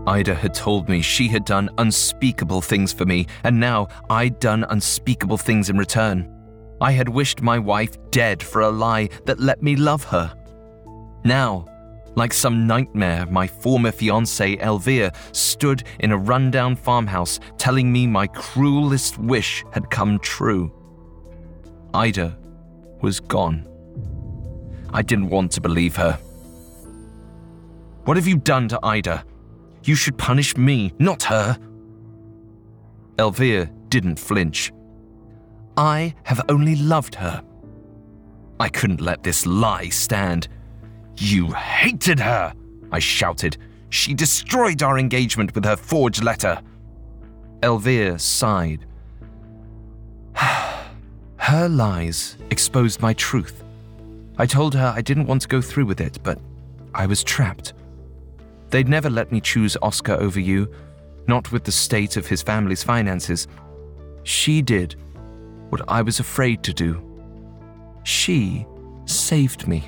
Ida 0.07 0.35
had 0.35 0.53
told 0.53 0.89
me 0.89 1.01
she 1.01 1.27
had 1.27 1.45
done 1.45 1.69
unspeakable 1.77 2.61
things 2.61 2.91
for 2.91 3.05
me, 3.05 3.27
and 3.43 3.59
now 3.59 3.88
I'd 4.09 4.39
done 4.39 4.65
unspeakable 4.69 5.38
things 5.38 5.69
in 5.69 5.77
return. 5.77 6.29
I 6.81 6.91
had 6.91 7.07
wished 7.07 7.41
my 7.41 7.59
wife 7.59 7.97
dead 8.09 8.41
for 8.41 8.61
a 8.61 8.69
lie 8.69 9.09
that 9.25 9.39
let 9.39 9.61
me 9.61 9.75
love 9.75 10.03
her. 10.05 10.33
Now, 11.23 11.65
like 12.15 12.33
some 12.33 12.67
nightmare, 12.67 13.25
my 13.27 13.47
former 13.47 13.91
fiancée 13.91 14.59
Elvira 14.61 15.11
stood 15.31 15.83
in 15.99 16.11
a 16.11 16.17
rundown 16.17 16.75
farmhouse 16.75 17.39
telling 17.57 17.91
me 17.91 18.05
my 18.05 18.27
cruelest 18.27 19.17
wish 19.17 19.63
had 19.71 19.89
come 19.89 20.19
true. 20.19 20.71
Ida 21.93 22.37
was 23.01 23.19
gone. 23.19 23.67
I 24.93 25.01
didn't 25.01 25.29
want 25.29 25.51
to 25.53 25.61
believe 25.61 25.95
her. 25.95 26.13
What 28.03 28.17
have 28.17 28.27
you 28.27 28.37
done 28.37 28.67
to 28.69 28.79
Ida? 28.83 29.23
You 29.83 29.95
should 29.95 30.17
punish 30.17 30.57
me, 30.57 30.93
not 30.99 31.23
her. 31.23 31.57
Elvira 33.17 33.69
didn't 33.89 34.19
flinch. 34.19 34.71
I 35.77 36.13
have 36.23 36.41
only 36.49 36.75
loved 36.75 37.15
her. 37.15 37.43
I 38.59 38.69
couldn't 38.69 39.01
let 39.01 39.24
this 39.24 39.45
lie 39.45 39.89
stand. 39.89 40.47
You 41.22 41.51
hated 41.51 42.20
her, 42.20 42.51
I 42.92 42.98
shouted. 42.98 43.55
She 43.90 44.16
destroyed 44.16 44.81
our 44.81 44.98
engagement 44.98 45.53
with 45.53 45.64
her 45.66 45.75
forged 45.75 46.24
letter. 46.24 46.60
Elvire 47.62 48.20
sighed. 48.20 48.88
her 50.34 51.70
lies 51.70 52.38
exposed 52.50 53.03
my 53.03 53.14
truth. 53.14 53.64
I 54.40 54.48
told 54.48 54.74
her 54.74 54.92
I 54.96 55.01
didn't 55.01 55.27
want 55.27 55.44
to 55.44 55.48
go 55.48 55.62
through 55.62 55.86
with 55.86 56.01
it, 56.01 56.18
but 56.24 56.40
I 56.96 57.05
was 57.05 57.24
trapped. 57.24 57.74
They'd 58.72 58.90
never 58.90 59.12
let 59.12 59.31
me 59.31 59.40
choose 59.40 59.77
Oscar 59.84 60.14
over 60.14 60.40
you, 60.40 60.74
not 61.27 61.51
with 61.51 61.66
the 61.66 61.72
state 61.72 62.18
of 62.18 62.25
his 62.25 62.42
family's 62.42 62.81
finances. 62.81 63.48
She 64.24 64.64
did 64.64 64.96
what 65.70 65.81
I 65.88 66.01
was 66.01 66.20
afraid 66.20 66.64
to 66.64 66.74
do. 66.74 67.00
She 68.05 68.66
saved 69.05 69.68
me. 69.68 69.88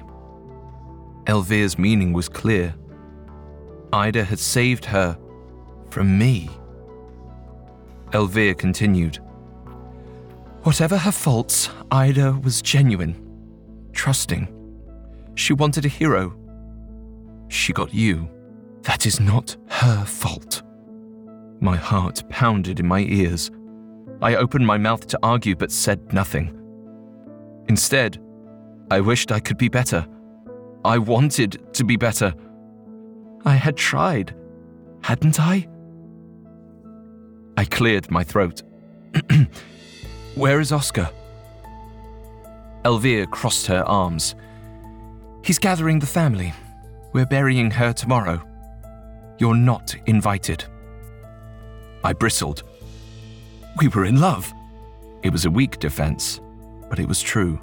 Elvire's 1.25 1.77
meaning 1.77 2.13
was 2.13 2.27
clear. 2.29 2.75
Ida 3.91 4.23
had 4.23 4.39
saved 4.39 4.86
her 4.86 5.17
from 5.89 6.17
me. 6.17 6.49
Elvire 8.12 8.57
continued. 8.57 9.19
Whatever 10.63 10.97
her 10.97 11.12
faults, 11.12 11.69
Ida 11.91 12.33
was 12.43 12.62
genuine, 12.62 13.15
trusting. 13.91 14.47
She 15.36 15.53
wanted 15.53 15.86
a 15.86 15.89
hero. 15.89 16.36
She 17.49 17.73
got 17.73 17.93
you. 17.93 18.29
That 18.83 19.05
is 19.05 19.19
not 19.19 19.55
her 19.67 20.05
fault. 20.05 20.62
My 21.59 21.75
heart 21.75 22.27
pounded 22.29 22.79
in 22.79 22.88
my 22.88 22.99
ears. 22.99 23.51
I 24.21 24.36
opened 24.36 24.65
my 24.65 24.77
mouth 24.77 25.07
to 25.07 25.19
argue 25.23 25.55
but 25.55 25.71
said 25.71 26.13
nothing. 26.13 26.59
Instead, 27.67 28.21
I 28.91 28.99
wished 28.99 29.31
I 29.31 29.39
could 29.39 29.57
be 29.57 29.69
better. 29.69 30.05
I 30.86 30.98
wanted 30.98 31.74
to 31.74 31.84
be 31.84 31.96
better. 31.96 32.34
I 33.46 33.56
had 33.56 33.78
tried, 33.78 34.36
hadn't 35.02 35.39
I? 35.39 35.67
I 37.58 37.65
cleared 37.65 38.12
my 38.12 38.24
throat. 38.24 38.62
Where 40.36 40.60
is 40.60 40.72
Oscar? 40.72 41.10
Elvira 42.86 43.28
crossed 43.28 43.67
her 43.67 43.84
arms. 43.84 44.36
He's 45.43 45.60
gathering 45.60 46.00
the 46.00 46.06
family. 46.06 46.54
We're 47.13 47.26
burying 47.26 47.72
her 47.72 47.93
tomorrow. 47.93 48.41
You're 49.38 49.56
not 49.56 49.96
invited. 50.06 50.65
I 52.04 52.13
bristled. 52.13 52.63
We 53.78 53.88
were 53.88 54.06
in 54.06 54.19
love. 54.19 54.52
It 55.22 55.32
was 55.32 55.46
a 55.46 55.52
weak 55.52 55.80
defense, 55.80 56.41
but 56.89 57.00
it 57.00 57.08
was 57.08 57.22
true. 57.22 57.60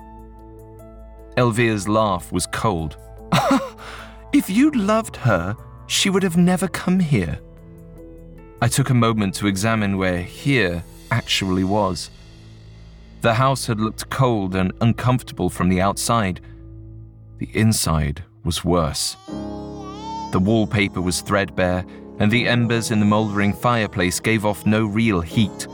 Elvira's 1.37 1.89
laugh 1.89 2.33
was 2.33 2.47
cold. 2.47 2.97
if 4.33 4.49
you'd 4.49 4.77
loved 4.77 5.17
her, 5.17 5.57
she 5.87 6.11
would 6.11 6.23
have 6.23 6.37
never 6.37 6.69
come 6.69 7.01
here. 7.01 7.41
I 8.63 8.69
took 8.69 8.91
a 8.91 8.95
moment 8.95 9.35
to 9.37 9.47
examine 9.47 9.97
where 9.97 10.23
here 10.23 10.85
actually 11.11 11.65
was. 11.65 12.11
The 13.23 13.35
house 13.35 13.67
had 13.67 13.81
looked 13.81 14.09
cold 14.11 14.55
and 14.55 14.73
uncomfortable 14.81 15.51
from 15.51 15.69
the 15.69 15.81
outside. 15.81 16.41
The 17.39 17.51
inside 17.55 18.23
was 18.45 18.65
worse. 18.65 19.17
The 19.27 20.41
wallpaper 20.41 21.01
was 21.01 21.21
threadbare, 21.21 21.85
and 22.19 22.31
the 22.31 22.47
embers 22.47 22.91
in 22.91 23.01
the 23.01 23.07
mouldering 23.07 23.53
fireplace 23.53 24.21
gave 24.21 24.45
off 24.47 24.65
no 24.65 24.85
real 24.85 25.21
heat. 25.21 25.67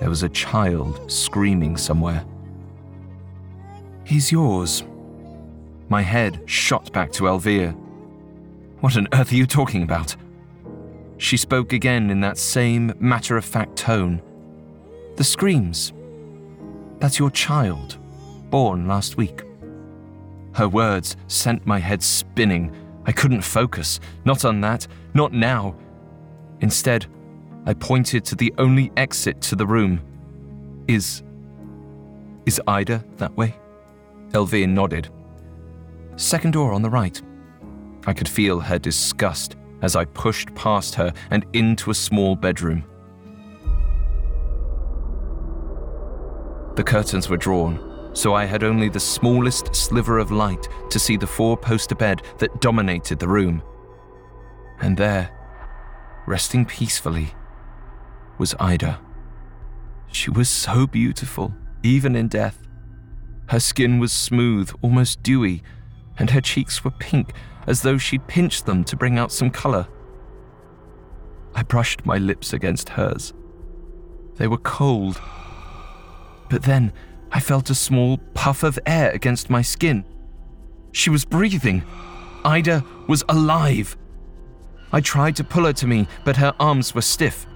There 0.00 0.08
was 0.08 0.22
a 0.22 0.28
child 0.28 1.10
screaming 1.10 1.76
somewhere. 1.76 2.24
He's 4.04 4.32
yours. 4.32 4.82
My 5.90 6.02
head 6.02 6.40
shot 6.46 6.92
back 6.92 7.10
to 7.12 7.24
Elvire. 7.24 7.74
What 8.78 8.96
on 8.96 9.08
earth 9.12 9.32
are 9.32 9.34
you 9.34 9.46
talking 9.46 9.82
about? 9.82 10.14
She 11.18 11.36
spoke 11.36 11.72
again 11.72 12.10
in 12.10 12.20
that 12.20 12.38
same 12.38 12.94
matter 13.00 13.36
of 13.36 13.44
fact 13.44 13.76
tone. 13.76 14.22
The 15.16 15.24
screams. 15.24 15.92
That's 17.00 17.18
your 17.18 17.30
child, 17.30 17.98
born 18.50 18.86
last 18.86 19.16
week. 19.16 19.42
Her 20.52 20.68
words 20.68 21.16
sent 21.26 21.66
my 21.66 21.80
head 21.80 22.02
spinning 22.02 22.72
I 23.04 23.12
couldn't 23.12 23.40
focus. 23.42 23.98
Not 24.24 24.44
on 24.44 24.60
that. 24.60 24.86
Not 25.14 25.32
now. 25.32 25.74
Instead, 26.60 27.06
I 27.66 27.74
pointed 27.74 28.24
to 28.26 28.36
the 28.36 28.54
only 28.58 28.92
exit 28.96 29.40
to 29.42 29.56
the 29.56 29.66
room. 29.66 30.00
Is. 30.86 31.24
Is 32.46 32.60
Ida 32.68 33.04
that 33.16 33.36
way? 33.36 33.56
Elvire 34.30 34.68
nodded. 34.68 35.08
Second 36.16 36.52
door 36.52 36.72
on 36.72 36.82
the 36.82 36.90
right. 36.90 37.20
I 38.06 38.12
could 38.12 38.28
feel 38.28 38.60
her 38.60 38.78
disgust 38.78 39.56
as 39.82 39.96
I 39.96 40.04
pushed 40.04 40.54
past 40.54 40.94
her 40.94 41.12
and 41.30 41.46
into 41.52 41.90
a 41.90 41.94
small 41.94 42.36
bedroom. 42.36 42.84
The 46.76 46.84
curtains 46.84 47.28
were 47.28 47.36
drawn 47.36 47.90
so 48.12 48.34
I 48.34 48.44
had 48.44 48.64
only 48.64 48.88
the 48.88 49.00
smallest 49.00 49.74
sliver 49.74 50.18
of 50.18 50.30
light 50.30 50.68
to 50.90 50.98
see 50.98 51.16
the 51.16 51.26
four 51.26 51.56
poster 51.56 51.94
bed 51.94 52.22
that 52.38 52.60
dominated 52.60 53.18
the 53.18 53.28
room. 53.28 53.62
And 54.80 54.96
there, 54.96 55.30
resting 56.26 56.64
peacefully, 56.64 57.34
was 58.38 58.54
Ida. 58.58 59.00
She 60.12 60.30
was 60.30 60.48
so 60.48 60.86
beautiful, 60.86 61.54
even 61.82 62.16
in 62.16 62.28
death. 62.28 62.66
Her 63.48 63.60
skin 63.60 63.98
was 63.98 64.12
smooth, 64.12 64.72
almost 64.82 65.22
dewy, 65.22 65.62
and 66.20 66.30
her 66.30 66.40
cheeks 66.40 66.84
were 66.84 66.90
pink 66.92 67.32
as 67.66 67.82
though 67.82 67.98
she'd 67.98 68.26
pinched 68.28 68.66
them 68.66 68.84
to 68.84 68.94
bring 68.94 69.18
out 69.18 69.32
some 69.32 69.50
colour. 69.50 69.88
I 71.54 71.62
brushed 71.62 72.06
my 72.06 72.18
lips 72.18 72.52
against 72.52 72.90
hers. 72.90 73.32
They 74.36 74.46
were 74.46 74.58
cold. 74.58 75.20
But 76.48 76.62
then 76.62 76.92
I 77.32 77.40
felt 77.40 77.70
a 77.70 77.74
small 77.74 78.18
puff 78.34 78.62
of 78.62 78.78
air 78.86 79.10
against 79.10 79.50
my 79.50 79.62
skin. 79.62 80.04
She 80.92 81.10
was 81.10 81.24
breathing. 81.24 81.82
Ida 82.44 82.84
was 83.08 83.24
alive. 83.28 83.96
I 84.92 85.00
tried 85.00 85.36
to 85.36 85.44
pull 85.44 85.64
her 85.64 85.72
to 85.74 85.86
me, 85.86 86.06
but 86.24 86.36
her 86.36 86.54
arms 86.60 86.94
were 86.94 87.02
stiff. 87.02 87.46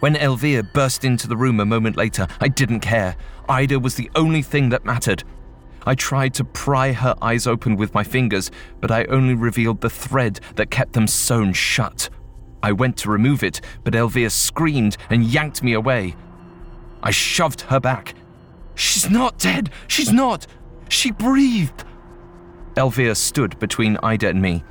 When 0.00 0.16
Elvira 0.16 0.62
burst 0.62 1.04
into 1.04 1.28
the 1.28 1.36
room 1.36 1.60
a 1.60 1.66
moment 1.66 1.96
later, 1.96 2.28
I 2.40 2.48
didn't 2.48 2.80
care. 2.80 3.16
Ida 3.48 3.78
was 3.78 3.96
the 3.96 4.10
only 4.14 4.42
thing 4.42 4.70
that 4.70 4.84
mattered. 4.84 5.24
I 5.88 5.94
tried 5.94 6.34
to 6.34 6.44
pry 6.44 6.92
her 6.92 7.14
eyes 7.22 7.46
open 7.46 7.74
with 7.76 7.94
my 7.94 8.04
fingers, 8.04 8.50
but 8.78 8.90
I 8.90 9.04
only 9.04 9.32
revealed 9.32 9.80
the 9.80 9.88
thread 9.88 10.38
that 10.56 10.70
kept 10.70 10.92
them 10.92 11.06
sewn 11.06 11.54
shut. 11.54 12.10
I 12.62 12.72
went 12.72 12.98
to 12.98 13.10
remove 13.10 13.42
it, 13.42 13.62
but 13.84 13.94
Elvira 13.94 14.28
screamed 14.28 14.98
and 15.08 15.24
yanked 15.24 15.62
me 15.62 15.72
away. 15.72 16.14
I 17.02 17.10
shoved 17.10 17.62
her 17.62 17.80
back. 17.80 18.14
She's 18.74 19.08
not 19.08 19.38
dead! 19.38 19.70
She's 19.86 20.12
not! 20.12 20.46
She 20.90 21.10
breathed! 21.10 21.84
Elvira 22.76 23.14
stood 23.14 23.58
between 23.58 23.96
Ida 24.02 24.28
and 24.28 24.42
me. 24.42 24.64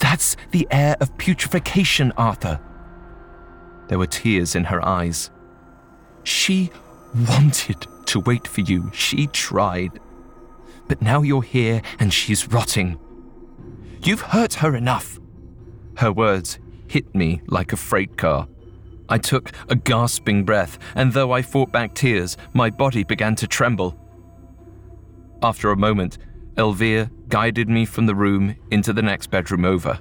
That's 0.00 0.36
the 0.50 0.68
air 0.70 0.96
of 1.00 1.16
putrefaction, 1.16 2.12
Arthur. 2.18 2.60
There 3.88 3.98
were 3.98 4.06
tears 4.06 4.54
in 4.54 4.64
her 4.64 4.84
eyes. 4.84 5.30
She 6.24 6.70
wanted 7.26 7.86
to 8.04 8.20
wait 8.20 8.46
for 8.46 8.60
you. 8.60 8.90
She 8.92 9.28
tried. 9.28 9.98
But 10.88 11.02
now 11.02 11.22
you're 11.22 11.42
here 11.42 11.82
and 11.98 12.12
she's 12.12 12.48
rotting. 12.48 12.98
You've 14.02 14.20
hurt 14.20 14.54
her 14.54 14.76
enough. 14.76 15.18
Her 15.96 16.12
words 16.12 16.58
hit 16.88 17.14
me 17.14 17.42
like 17.46 17.72
a 17.72 17.76
freight 17.76 18.16
car. 18.16 18.48
I 19.08 19.18
took 19.18 19.52
a 19.68 19.76
gasping 19.76 20.44
breath, 20.44 20.78
and 20.94 21.12
though 21.12 21.32
I 21.32 21.42
fought 21.42 21.72
back 21.72 21.94
tears, 21.94 22.36
my 22.52 22.70
body 22.70 23.04
began 23.04 23.36
to 23.36 23.46
tremble. 23.46 23.96
After 25.42 25.70
a 25.70 25.76
moment, 25.76 26.18
Elvira 26.58 27.10
guided 27.28 27.68
me 27.68 27.84
from 27.84 28.06
the 28.06 28.14
room 28.14 28.56
into 28.70 28.92
the 28.92 29.02
next 29.02 29.28
bedroom 29.30 29.64
over. 29.64 29.98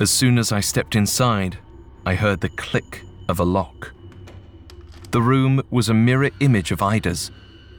As 0.00 0.10
soon 0.10 0.38
as 0.38 0.50
I 0.50 0.60
stepped 0.60 0.96
inside, 0.96 1.58
I 2.04 2.14
heard 2.14 2.40
the 2.40 2.48
click 2.48 3.02
of 3.28 3.38
a 3.38 3.44
lock. 3.44 3.92
The 5.12 5.22
room 5.22 5.62
was 5.70 5.88
a 5.88 5.94
mirror 5.94 6.30
image 6.40 6.72
of 6.72 6.82
Ida's 6.82 7.30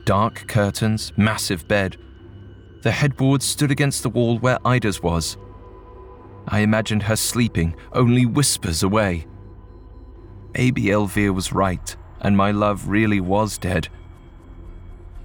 dark 0.06 0.47
curtains, 0.47 1.12
massive 1.17 1.67
bed. 1.67 1.97
The 2.84 2.91
headboard 2.91 3.41
stood 3.41 3.72
against 3.72 4.04
the 4.04 4.10
wall 4.10 4.38
where 4.39 4.60
Ida's 4.65 5.02
was. 5.02 5.38
I 6.50 6.60
imagined 6.60 7.04
her 7.04 7.15
sleeping 7.15 7.78
only 7.93 8.26
whispers 8.26 8.84
away. 8.84 9.26
Maybe 10.54 10.91
Elvira 10.91 11.32
was 11.32 11.54
right, 11.54 11.96
and 12.19 12.36
my 12.36 12.52
love 12.52 12.89
really 12.89 13.22
was 13.22 13.58
dead. 13.58 13.88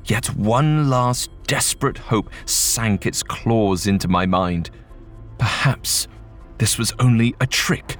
Yet 0.04 0.26
one 0.36 0.88
last 0.88 1.30
desperate 1.48 1.98
hope 1.98 2.30
sank 2.46 3.06
its 3.06 3.24
claws 3.24 3.88
into 3.88 4.06
my 4.06 4.24
mind. 4.24 4.70
Perhaps 5.38 6.06
this 6.58 6.78
was 6.78 6.92
only 7.00 7.34
a 7.40 7.46
trick, 7.46 7.96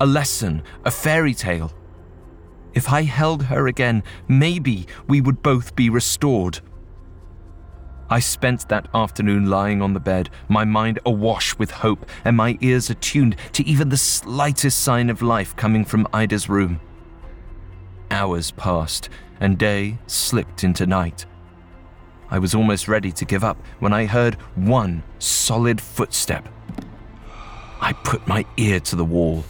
a 0.00 0.06
lesson, 0.06 0.64
a 0.84 0.90
fairy 0.90 1.34
tale. 1.34 1.72
If 2.74 2.92
I 2.92 3.04
held 3.04 3.44
her 3.44 3.68
again, 3.68 4.02
maybe 4.26 4.88
we 5.06 5.20
would 5.20 5.42
both 5.42 5.76
be 5.76 5.90
restored. 5.90 6.60
I 8.12 8.18
spent 8.18 8.68
that 8.68 8.88
afternoon 8.92 9.48
lying 9.48 9.80
on 9.80 9.94
the 9.94 10.00
bed, 10.00 10.30
my 10.48 10.64
mind 10.64 10.98
awash 11.06 11.56
with 11.58 11.70
hope 11.70 12.10
and 12.24 12.36
my 12.36 12.58
ears 12.60 12.90
attuned 12.90 13.36
to 13.52 13.64
even 13.64 13.88
the 13.88 13.96
slightest 13.96 14.80
sign 14.80 15.10
of 15.10 15.22
life 15.22 15.54
coming 15.54 15.84
from 15.84 16.08
Ida's 16.12 16.48
room. 16.48 16.80
Hours 18.10 18.50
passed, 18.50 19.08
and 19.38 19.56
day 19.56 19.98
slipped 20.08 20.64
into 20.64 20.86
night. 20.86 21.24
I 22.30 22.40
was 22.40 22.52
almost 22.52 22.88
ready 22.88 23.12
to 23.12 23.24
give 23.24 23.44
up 23.44 23.56
when 23.78 23.92
I 23.92 24.06
heard 24.06 24.34
one 24.56 25.04
solid 25.20 25.80
footstep. 25.80 26.48
I 27.80 27.92
put 27.92 28.26
my 28.26 28.44
ear 28.56 28.80
to 28.80 28.96
the 28.96 29.04
wall. 29.04 29.44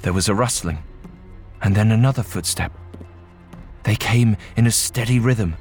There 0.00 0.14
was 0.14 0.30
a 0.30 0.34
rustling, 0.34 0.82
and 1.60 1.74
then 1.74 1.92
another 1.92 2.22
footstep. 2.22 2.72
They 3.82 3.96
came 3.96 4.38
in 4.56 4.66
a 4.66 4.70
steady 4.70 5.18
rhythm 5.18 5.56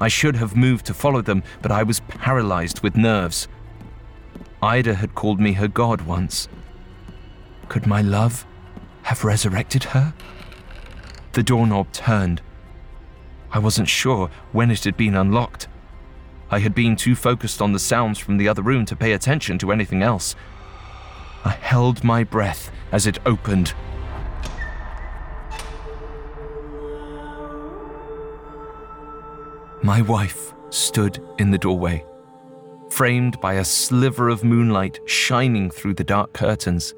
I 0.00 0.08
should 0.08 0.36
have 0.36 0.56
moved 0.56 0.86
to 0.86 0.94
follow 0.94 1.22
them, 1.22 1.42
but 1.62 1.70
I 1.70 1.82
was 1.82 2.00
paralyzed 2.00 2.80
with 2.80 2.96
nerves. 2.96 3.48
Ida 4.62 4.94
had 4.94 5.14
called 5.14 5.40
me 5.40 5.52
her 5.52 5.68
god 5.68 6.02
once. 6.02 6.48
Could 7.68 7.86
my 7.86 8.02
love 8.02 8.46
have 9.02 9.24
resurrected 9.24 9.84
her? 9.84 10.14
The 11.32 11.42
doorknob 11.42 11.92
turned. 11.92 12.40
I 13.52 13.58
wasn't 13.58 13.88
sure 13.88 14.30
when 14.52 14.70
it 14.70 14.84
had 14.84 14.96
been 14.96 15.14
unlocked. 15.14 15.68
I 16.50 16.58
had 16.58 16.74
been 16.74 16.96
too 16.96 17.14
focused 17.14 17.62
on 17.62 17.72
the 17.72 17.78
sounds 17.78 18.18
from 18.18 18.36
the 18.36 18.48
other 18.48 18.62
room 18.62 18.84
to 18.86 18.96
pay 18.96 19.12
attention 19.12 19.58
to 19.58 19.72
anything 19.72 20.02
else. 20.02 20.34
I 21.44 21.50
held 21.50 22.02
my 22.02 22.24
breath 22.24 22.70
as 22.90 23.06
it 23.06 23.18
opened. 23.26 23.74
My 29.84 30.00
wife 30.00 30.54
stood 30.70 31.22
in 31.38 31.50
the 31.50 31.58
doorway, 31.58 32.06
framed 32.88 33.38
by 33.42 33.56
a 33.56 33.64
sliver 33.66 34.30
of 34.30 34.42
moonlight 34.42 34.98
shining 35.04 35.68
through 35.68 35.92
the 35.92 36.02
dark 36.02 36.32
curtains. 36.32 36.94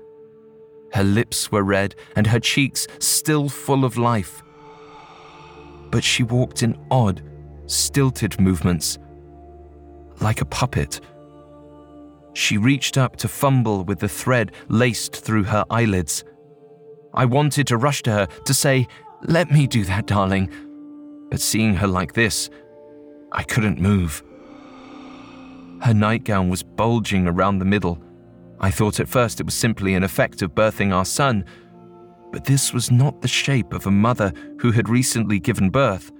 Her 0.92 1.02
lips 1.02 1.50
were 1.50 1.64
red 1.64 1.96
and 2.14 2.28
her 2.28 2.38
cheeks 2.38 2.86
still 3.00 3.48
full 3.48 3.84
of 3.84 3.98
life. 3.98 4.40
But 5.90 6.04
she 6.04 6.22
walked 6.22 6.62
in 6.62 6.78
odd, 6.88 7.22
stilted 7.66 8.38
movements, 8.38 9.00
like 10.20 10.40
a 10.40 10.44
puppet. 10.44 11.00
She 12.34 12.56
reached 12.56 12.96
up 12.96 13.16
to 13.16 13.26
fumble 13.26 13.82
with 13.82 13.98
the 13.98 14.08
thread 14.08 14.52
laced 14.68 15.16
through 15.16 15.42
her 15.42 15.64
eyelids. 15.70 16.22
I 17.12 17.24
wanted 17.24 17.66
to 17.66 17.78
rush 17.78 18.04
to 18.04 18.12
her 18.12 18.26
to 18.44 18.54
say, 18.54 18.86
Let 19.24 19.50
me 19.50 19.66
do 19.66 19.82
that, 19.86 20.06
darling. 20.06 20.50
But 21.30 21.40
seeing 21.40 21.74
her 21.74 21.88
like 21.88 22.12
this, 22.12 22.48
I 23.36 23.42
couldn't 23.42 23.78
move. 23.78 24.24
Her 25.82 25.94
nightgown 25.94 26.48
was 26.48 26.62
bulging 26.62 27.28
around 27.28 27.58
the 27.58 27.64
middle. 27.64 28.02
I 28.58 28.70
thought 28.70 28.98
at 28.98 29.08
first 29.08 29.38
it 29.40 29.46
was 29.46 29.54
simply 29.54 29.94
an 29.94 30.02
effect 30.02 30.42
of 30.42 30.54
birthing 30.54 30.92
our 30.92 31.04
son, 31.04 31.44
but 32.32 32.44
this 32.44 32.72
was 32.72 32.90
not 32.90 33.20
the 33.20 33.28
shape 33.28 33.72
of 33.72 33.86
a 33.86 33.90
mother 33.90 34.32
who 34.58 34.72
had 34.72 34.88
recently 34.88 35.38
given 35.38 35.70
birth. 35.70 36.10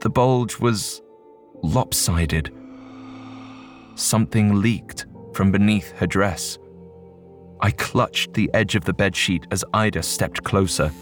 The 0.00 0.10
bulge 0.10 0.58
was 0.58 1.00
lopsided. 1.62 2.52
Something 3.94 4.60
leaked 4.60 5.06
from 5.32 5.52
beneath 5.52 5.92
her 5.92 6.06
dress. 6.06 6.58
I 7.60 7.70
clutched 7.70 8.34
the 8.34 8.50
edge 8.52 8.74
of 8.74 8.84
the 8.84 8.92
bedsheet 8.92 9.44
as 9.50 9.64
Ida 9.72 10.02
stepped 10.02 10.42
closer. 10.42 10.92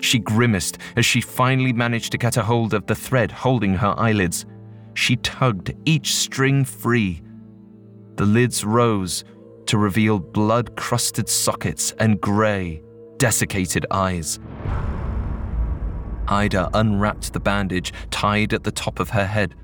She 0.00 0.18
grimaced 0.18 0.78
as 0.96 1.06
she 1.06 1.20
finally 1.20 1.72
managed 1.72 2.12
to 2.12 2.18
get 2.18 2.36
a 2.36 2.42
hold 2.42 2.74
of 2.74 2.86
the 2.86 2.94
thread 2.94 3.30
holding 3.30 3.74
her 3.74 3.94
eyelids. 3.96 4.44
She 4.94 5.16
tugged 5.16 5.74
each 5.84 6.14
string 6.14 6.64
free. 6.64 7.22
The 8.16 8.26
lids 8.26 8.64
rose 8.64 9.24
to 9.66 9.78
reveal 9.78 10.18
blood 10.18 10.76
crusted 10.76 11.28
sockets 11.28 11.92
and 11.98 12.20
grey, 12.20 12.82
desiccated 13.18 13.86
eyes. 13.90 14.38
Ida 16.28 16.70
unwrapped 16.72 17.32
the 17.32 17.40
bandage 17.40 17.92
tied 18.10 18.54
at 18.54 18.64
the 18.64 18.72
top 18.72 19.00
of 19.00 19.10
her 19.10 19.26
head. 19.26 19.54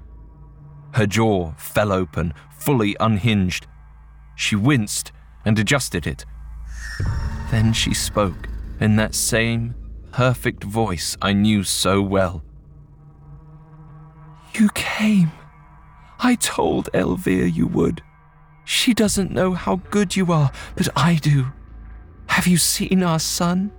Her 0.95 1.07
jaw 1.07 1.53
fell 1.57 1.93
open, 1.93 2.35
fully 2.53 2.97
unhinged. 3.01 3.67
She 4.35 4.57
winced 4.57 5.13
and 5.45 5.59
adjusted 5.59 6.07
it. 6.07 6.27
Then 7.51 7.73
she 7.73 7.95
spoke 7.95 8.49
in 8.81 8.97
that 8.97 9.15
same 9.15 9.75
perfect 10.13 10.65
voice 10.65 11.17
I 11.23 11.33
knew 11.33 11.63
so 11.63 12.03
well. 12.03 12.43
You 14.55 14.69
came. 14.75 15.33
I 16.19 16.35
told 16.35 16.89
Elvira 16.93 17.49
you 17.49 17.67
would. 17.67 18.03
She 18.65 18.95
doesn't 18.95 19.33
know 19.33 19.53
how 19.55 19.77
good 19.91 20.17
you 20.17 20.33
are, 20.33 20.53
but 20.77 20.89
I 20.97 21.17
do. 21.17 21.47
Have 22.27 22.47
you 22.47 22.57
seen 22.57 23.03
our 23.03 23.19
son? 23.19 23.73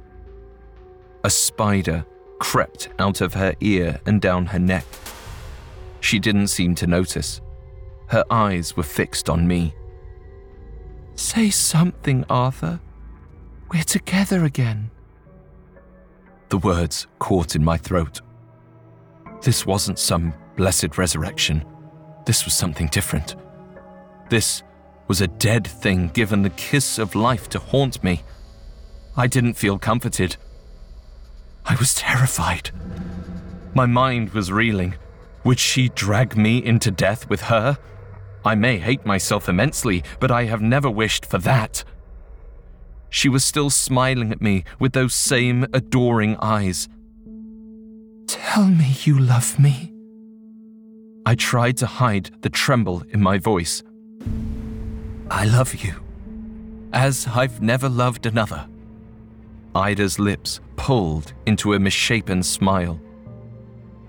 A 1.23 1.29
spider 1.29 2.05
crept 2.39 2.89
out 2.99 3.21
of 3.21 3.35
her 3.35 3.53
ear 3.61 4.01
and 4.05 4.19
down 4.19 4.47
her 4.47 4.59
neck. 4.59 4.85
She 5.99 6.19
didn't 6.19 6.47
seem 6.47 6.75
to 6.75 6.87
notice. 6.87 7.41
Her 8.07 8.25
eyes 8.29 8.75
were 8.75 8.83
fixed 8.83 9.29
on 9.29 9.47
me. 9.47 9.73
Say 11.15 11.51
something, 11.51 12.25
Arthur. 12.29 12.79
We're 13.71 13.83
together 13.83 14.43
again. 14.43 14.89
The 16.49 16.57
words 16.57 17.07
caught 17.19 17.55
in 17.55 17.63
my 17.63 17.77
throat. 17.77 18.21
This 19.41 19.65
wasn't 19.65 19.99
some 19.99 20.33
blessed 20.55 20.97
resurrection. 20.97 21.65
This 22.25 22.45
was 22.45 22.53
something 22.53 22.87
different. 22.87 23.35
This 24.29 24.63
was 25.07 25.21
a 25.21 25.27
dead 25.27 25.67
thing 25.67 26.07
given 26.09 26.41
the 26.41 26.49
kiss 26.51 26.97
of 26.97 27.15
life 27.15 27.49
to 27.49 27.59
haunt 27.59 28.03
me. 28.03 28.23
I 29.17 29.27
didn't 29.27 29.55
feel 29.55 29.77
comforted. 29.77 30.37
I 31.65 31.75
was 31.75 31.93
terrified. 31.93 32.71
My 33.73 33.85
mind 33.85 34.31
was 34.31 34.51
reeling. 34.51 34.95
Would 35.43 35.59
she 35.59 35.89
drag 35.89 36.37
me 36.37 36.63
into 36.63 36.91
death 36.91 37.29
with 37.29 37.41
her? 37.41 37.77
I 38.45 38.55
may 38.55 38.79
hate 38.79 39.05
myself 39.05 39.49
immensely, 39.49 40.03
but 40.19 40.31
I 40.31 40.45
have 40.45 40.61
never 40.61 40.89
wished 40.89 41.25
for 41.25 41.37
that. 41.39 41.83
She 43.09 43.27
was 43.27 43.43
still 43.43 43.69
smiling 43.69 44.31
at 44.31 44.41
me 44.41 44.63
with 44.79 44.93
those 44.93 45.13
same 45.13 45.65
adoring 45.73 46.37
eyes. 46.37 46.87
Tell 48.27 48.65
me 48.65 48.95
you 49.03 49.19
love 49.19 49.59
me. 49.59 49.90
I 51.25 51.35
tried 51.35 51.77
to 51.77 51.85
hide 51.85 52.31
the 52.41 52.49
tremble 52.49 53.03
in 53.09 53.21
my 53.21 53.37
voice. 53.37 53.83
I 55.29 55.45
love 55.45 55.75
you, 55.75 55.93
as 56.93 57.27
I've 57.27 57.61
never 57.61 57.87
loved 57.87 58.25
another. 58.25 58.67
Ida's 59.75 60.19
lips 60.19 60.59
pulled 60.75 61.33
into 61.45 61.73
a 61.73 61.79
misshapen 61.79 62.43
smile. 62.43 62.99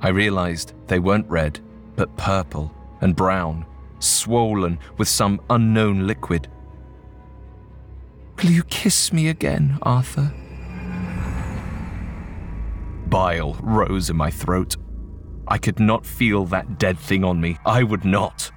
I 0.01 0.09
realized 0.09 0.73
they 0.89 0.99
weren't 0.99 1.29
red, 1.29 1.61
but 1.97 2.17
purple 2.17 2.75
and 3.03 3.15
brown, 3.15 3.67
swollen 4.01 4.79
with 4.97 5.07
some 5.07 5.41
unknown 5.51 6.07
liquid. 6.07 6.49
Will 8.39 8.51
you 8.51 8.65
kiss 8.65 9.13
me 9.13 9.29
again, 9.29 9.79
Arthur? 9.83 10.33
Bile 13.07 13.55
rose 13.61 14.09
in 14.09 14.17
my 14.17 14.31
throat. 14.31 14.77
I 15.49 15.59
could 15.59 15.81
not 15.81 16.07
feel 16.07 16.45
that 16.47 16.79
dead 16.79 16.99
thing 16.99 17.25
on 17.25 17.41
me. 17.41 17.59
I 17.67 17.83
would 17.83 18.05
not. 18.05 18.51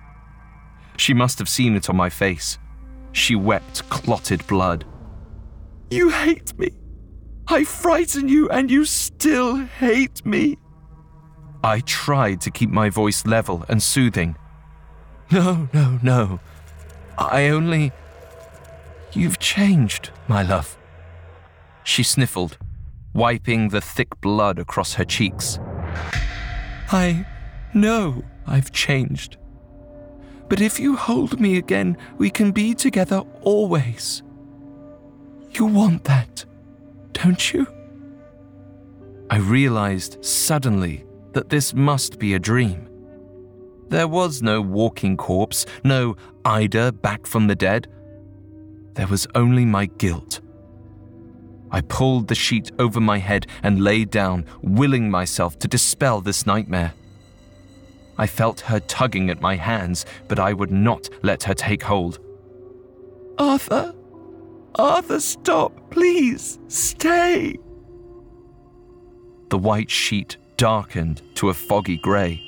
She 0.97 1.13
must 1.13 1.39
have 1.39 1.49
seen 1.49 1.75
it 1.75 1.89
on 1.89 1.95
my 1.95 2.09
face. 2.09 2.57
She 3.11 3.35
wept 3.35 3.89
clotted 3.89 4.45
blood. 4.47 4.85
You 5.89 6.09
hate 6.09 6.57
me. 6.57 6.71
I 7.47 7.63
frighten 7.63 8.27
you, 8.27 8.49
and 8.49 8.71
you 8.71 8.85
still 8.85 9.57
hate 9.57 10.25
me. 10.25 10.57
I 11.63 11.79
tried 11.81 12.41
to 12.41 12.51
keep 12.51 12.69
my 12.69 12.89
voice 12.89 13.25
level 13.25 13.65
and 13.69 13.81
soothing. 13.81 14.35
No, 15.31 15.69
no, 15.73 15.99
no. 16.03 16.39
I 17.17 17.49
only. 17.49 17.91
You've 19.13 19.39
changed, 19.39 20.11
my 20.27 20.43
love. 20.43 20.77
She 21.83 22.03
sniffled, 22.03 22.57
wiping 23.13 23.69
the 23.69 23.81
thick 23.81 24.19
blood 24.21 24.59
across 24.59 24.95
her 24.95 25.05
cheeks. 25.05 25.59
I 26.91 27.25
know 27.73 28.23
I've 28.47 28.71
changed. 28.71 29.37
But 30.47 30.61
if 30.61 30.79
you 30.79 30.95
hold 30.95 31.39
me 31.39 31.57
again, 31.57 31.97
we 32.17 32.29
can 32.29 32.51
be 32.51 32.73
together 32.73 33.23
always. 33.41 34.21
You 35.51 35.65
want 35.65 36.03
that, 36.03 36.45
don't 37.13 37.53
you? 37.53 37.65
I 39.29 39.37
realized 39.37 40.23
suddenly 40.23 41.05
that 41.33 41.49
this 41.49 41.73
must 41.73 42.19
be 42.19 42.35
a 42.35 42.39
dream. 42.39 42.87
There 43.89 44.07
was 44.07 44.41
no 44.41 44.61
walking 44.61 45.17
corpse, 45.17 45.65
no 45.83 46.15
Ida 46.43 46.91
back 46.91 47.25
from 47.25 47.47
the 47.47 47.55
dead. 47.55 47.87
There 48.93 49.07
was 49.07 49.27
only 49.35 49.65
my 49.65 49.87
guilt. 49.87 50.41
I 51.75 51.81
pulled 51.81 52.29
the 52.29 52.35
sheet 52.35 52.71
over 52.79 53.01
my 53.01 53.17
head 53.17 53.47
and 53.61 53.83
lay 53.83 54.05
down, 54.05 54.45
willing 54.61 55.11
myself 55.11 55.59
to 55.59 55.67
dispel 55.67 56.21
this 56.21 56.45
nightmare. 56.45 56.93
I 58.17 58.27
felt 58.27 58.61
her 58.61 58.79
tugging 58.79 59.29
at 59.29 59.41
my 59.41 59.57
hands, 59.57 60.05
but 60.29 60.39
I 60.39 60.53
would 60.53 60.71
not 60.71 61.09
let 61.21 61.43
her 61.43 61.53
take 61.53 61.83
hold. 61.83 62.19
Arthur! 63.37 63.93
Arthur, 64.75 65.19
stop! 65.19 65.91
Please, 65.91 66.59
stay! 66.69 67.57
The 69.49 69.57
white 69.57 69.91
sheet 69.91 70.37
darkened 70.55 71.23
to 71.35 71.49
a 71.49 71.53
foggy 71.53 71.97
grey. 71.97 72.41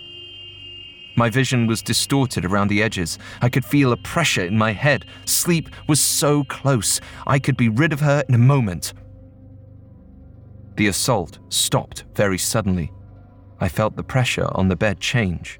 My 1.17 1.29
vision 1.29 1.67
was 1.67 1.81
distorted 1.81 2.45
around 2.45 2.69
the 2.69 2.81
edges. 2.81 3.19
I 3.41 3.49
could 3.49 3.65
feel 3.65 3.91
a 3.91 3.97
pressure 3.97 4.45
in 4.45 4.57
my 4.57 4.71
head. 4.71 5.03
Sleep 5.25 5.69
was 5.85 5.99
so 5.99 6.45
close. 6.45 7.01
I 7.25 7.39
could 7.39 7.57
be 7.57 7.67
rid 7.67 7.91
of 7.91 7.99
her 7.99 8.23
in 8.29 8.33
a 8.33 8.37
moment. 8.37 8.93
The 10.77 10.87
assault 10.87 11.39
stopped 11.49 12.05
very 12.15 12.37
suddenly. 12.37 12.91
I 13.59 13.67
felt 13.67 13.95
the 13.95 14.03
pressure 14.03 14.47
on 14.51 14.67
the 14.67 14.75
bed 14.75 14.99
change. 14.99 15.59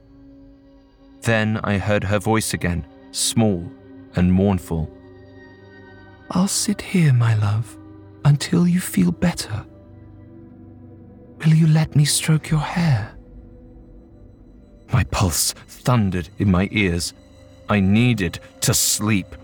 Then 1.21 1.59
I 1.63 1.79
heard 1.79 2.03
her 2.03 2.19
voice 2.19 2.53
again, 2.53 2.85
small 3.11 3.69
and 4.15 4.31
mournful. 4.31 4.91
I'll 6.31 6.47
sit 6.47 6.81
here, 6.81 7.13
my 7.13 7.35
love, 7.35 7.75
until 8.25 8.67
you 8.67 8.79
feel 8.79 9.11
better. 9.11 9.65
Will 11.39 11.53
you 11.53 11.67
let 11.67 11.95
me 11.95 12.05
stroke 12.05 12.49
your 12.49 12.59
hair? 12.59 13.17
My 14.93 15.03
pulse 15.05 15.53
thundered 15.67 16.29
in 16.37 16.51
my 16.51 16.69
ears. 16.71 17.13
I 17.69 17.79
needed 17.79 18.39
to 18.61 18.73
sleep. 18.73 19.35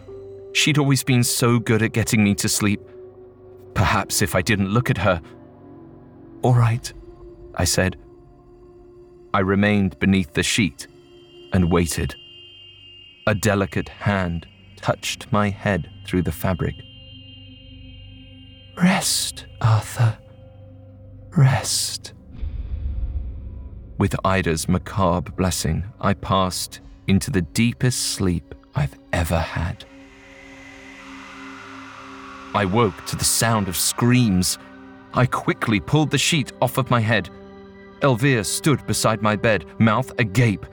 She'd 0.53 0.77
always 0.77 1.03
been 1.03 1.23
so 1.23 1.57
good 1.57 1.81
at 1.81 1.93
getting 1.93 2.23
me 2.23 2.35
to 2.35 2.47
sleep. 2.47 2.81
Perhaps 3.73 4.21
if 4.21 4.35
I 4.35 4.41
didn't 4.43 4.69
look 4.69 4.91
at 4.91 4.99
her. 4.99 5.19
All 6.43 6.53
right, 6.53 6.91
I 7.55 7.63
said. 7.63 7.95
I 9.33 9.39
remained 9.39 9.97
beneath 9.99 10.33
the 10.33 10.43
sheet 10.43 10.87
and 11.53 11.71
waited. 11.71 12.15
A 13.25 13.33
delicate 13.33 13.87
hand 13.87 14.45
touched 14.75 15.31
my 15.31 15.49
head 15.49 15.89
through 16.05 16.23
the 16.23 16.33
fabric. 16.33 16.75
Rest, 18.75 19.45
Arthur. 19.61 20.17
Rest. 21.37 22.13
With 23.97 24.13
Ida's 24.25 24.67
macabre 24.67 25.31
blessing, 25.31 25.85
I 26.01 26.13
passed 26.13 26.81
into 27.07 27.31
the 27.31 27.41
deepest 27.41 27.99
sleep 27.99 28.53
I've 28.75 28.99
ever 29.13 29.39
had. 29.39 29.85
I 32.53 32.65
woke 32.65 33.05
to 33.05 33.15
the 33.15 33.23
sound 33.23 33.69
of 33.69 33.77
screams. 33.77 34.57
I 35.13 35.25
quickly 35.25 35.79
pulled 35.79 36.11
the 36.11 36.17
sheet 36.17 36.51
off 36.61 36.77
of 36.77 36.89
my 36.89 36.99
head. 36.99 37.29
Elvira 38.01 38.43
stood 38.43 38.85
beside 38.87 39.21
my 39.21 39.35
bed, 39.35 39.65
mouth 39.79 40.11
agape. 40.19 40.65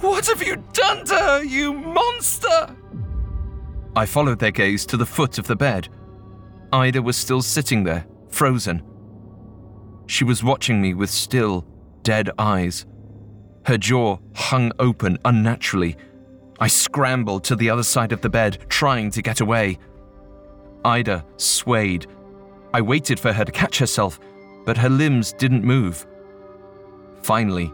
What 0.00 0.26
have 0.26 0.42
you 0.42 0.62
done 0.72 1.04
to 1.06 1.14
her, 1.14 1.42
you 1.42 1.72
monster? 1.72 2.76
I 3.96 4.06
followed 4.06 4.38
their 4.38 4.50
gaze 4.50 4.84
to 4.86 4.96
the 4.96 5.06
foot 5.06 5.38
of 5.38 5.46
the 5.46 5.56
bed. 5.56 5.88
Ida 6.72 7.00
was 7.00 7.16
still 7.16 7.40
sitting 7.40 7.84
there, 7.84 8.06
frozen. 8.28 8.82
She 10.06 10.24
was 10.24 10.44
watching 10.44 10.82
me 10.82 10.92
with 10.94 11.10
still, 11.10 11.66
dead 12.02 12.30
eyes. 12.38 12.84
Her 13.66 13.78
jaw 13.78 14.18
hung 14.34 14.72
open 14.78 15.18
unnaturally. 15.24 15.96
I 16.60 16.66
scrambled 16.66 17.44
to 17.44 17.56
the 17.56 17.70
other 17.70 17.82
side 17.82 18.12
of 18.12 18.20
the 18.20 18.28
bed, 18.28 18.58
trying 18.68 19.10
to 19.12 19.22
get 19.22 19.40
away. 19.40 19.78
Ida 20.84 21.24
swayed. 21.38 22.06
I 22.74 22.80
waited 22.80 23.20
for 23.20 23.32
her 23.32 23.44
to 23.44 23.52
catch 23.52 23.78
herself, 23.78 24.18
but 24.64 24.76
her 24.76 24.88
limbs 24.88 25.32
didn't 25.32 25.62
move. 25.62 26.04
Finally, 27.22 27.72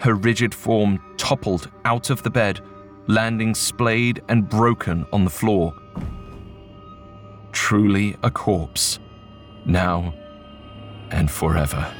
her 0.00 0.14
rigid 0.14 0.54
form 0.54 1.00
toppled 1.16 1.70
out 1.86 2.10
of 2.10 2.22
the 2.22 2.28
bed, 2.28 2.60
landing 3.06 3.54
splayed 3.54 4.20
and 4.28 4.46
broken 4.46 5.06
on 5.14 5.24
the 5.24 5.30
floor. 5.30 5.72
Truly 7.52 8.18
a 8.22 8.30
corpse, 8.30 8.98
now 9.64 10.12
and 11.10 11.30
forever. 11.30 11.90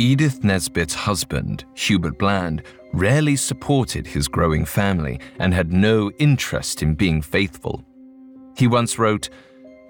Edith 0.00 0.42
Nesbit's 0.42 0.94
husband, 0.94 1.66
Hubert 1.74 2.18
Bland, 2.18 2.62
rarely 2.94 3.36
supported 3.36 4.06
his 4.06 4.28
growing 4.28 4.64
family 4.64 5.20
and 5.38 5.52
had 5.52 5.74
no 5.74 6.10
interest 6.12 6.82
in 6.82 6.94
being 6.94 7.20
faithful. 7.20 7.84
He 8.56 8.66
once 8.66 8.98
wrote, 8.98 9.28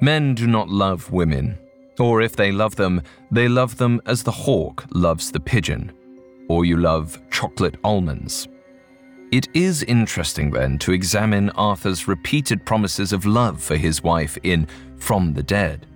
Men 0.00 0.34
do 0.34 0.48
not 0.48 0.68
love 0.68 1.12
women, 1.12 1.56
or 2.00 2.22
if 2.22 2.34
they 2.34 2.50
love 2.50 2.74
them, 2.74 3.02
they 3.30 3.46
love 3.46 3.76
them 3.76 4.00
as 4.04 4.24
the 4.24 4.32
hawk 4.32 4.84
loves 4.90 5.30
the 5.30 5.38
pigeon, 5.38 5.92
or 6.48 6.64
you 6.64 6.76
love 6.76 7.22
chocolate 7.30 7.76
almonds. 7.84 8.48
It 9.30 9.46
is 9.54 9.84
interesting 9.84 10.50
then 10.50 10.76
to 10.78 10.92
examine 10.92 11.50
Arthur's 11.50 12.08
repeated 12.08 12.66
promises 12.66 13.12
of 13.12 13.26
love 13.26 13.62
for 13.62 13.76
his 13.76 14.02
wife 14.02 14.36
in 14.42 14.66
From 14.96 15.34
the 15.34 15.44
Dead. 15.44 15.86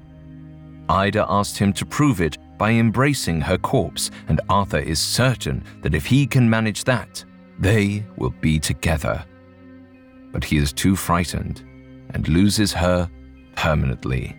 Ida 0.88 1.26
asked 1.28 1.58
him 1.58 1.72
to 1.72 1.84
prove 1.84 2.20
it 2.20 2.38
by 2.58 2.72
embracing 2.72 3.40
her 3.40 3.58
corpse, 3.58 4.10
and 4.28 4.40
Arthur 4.48 4.78
is 4.78 4.98
certain 4.98 5.62
that 5.82 5.94
if 5.94 6.06
he 6.06 6.26
can 6.26 6.48
manage 6.48 6.84
that, 6.84 7.24
they 7.58 8.04
will 8.16 8.34
be 8.40 8.58
together. 8.58 9.24
But 10.32 10.44
he 10.44 10.56
is 10.56 10.72
too 10.72 10.96
frightened 10.96 11.64
and 12.10 12.28
loses 12.28 12.72
her 12.72 13.10
permanently. 13.56 14.36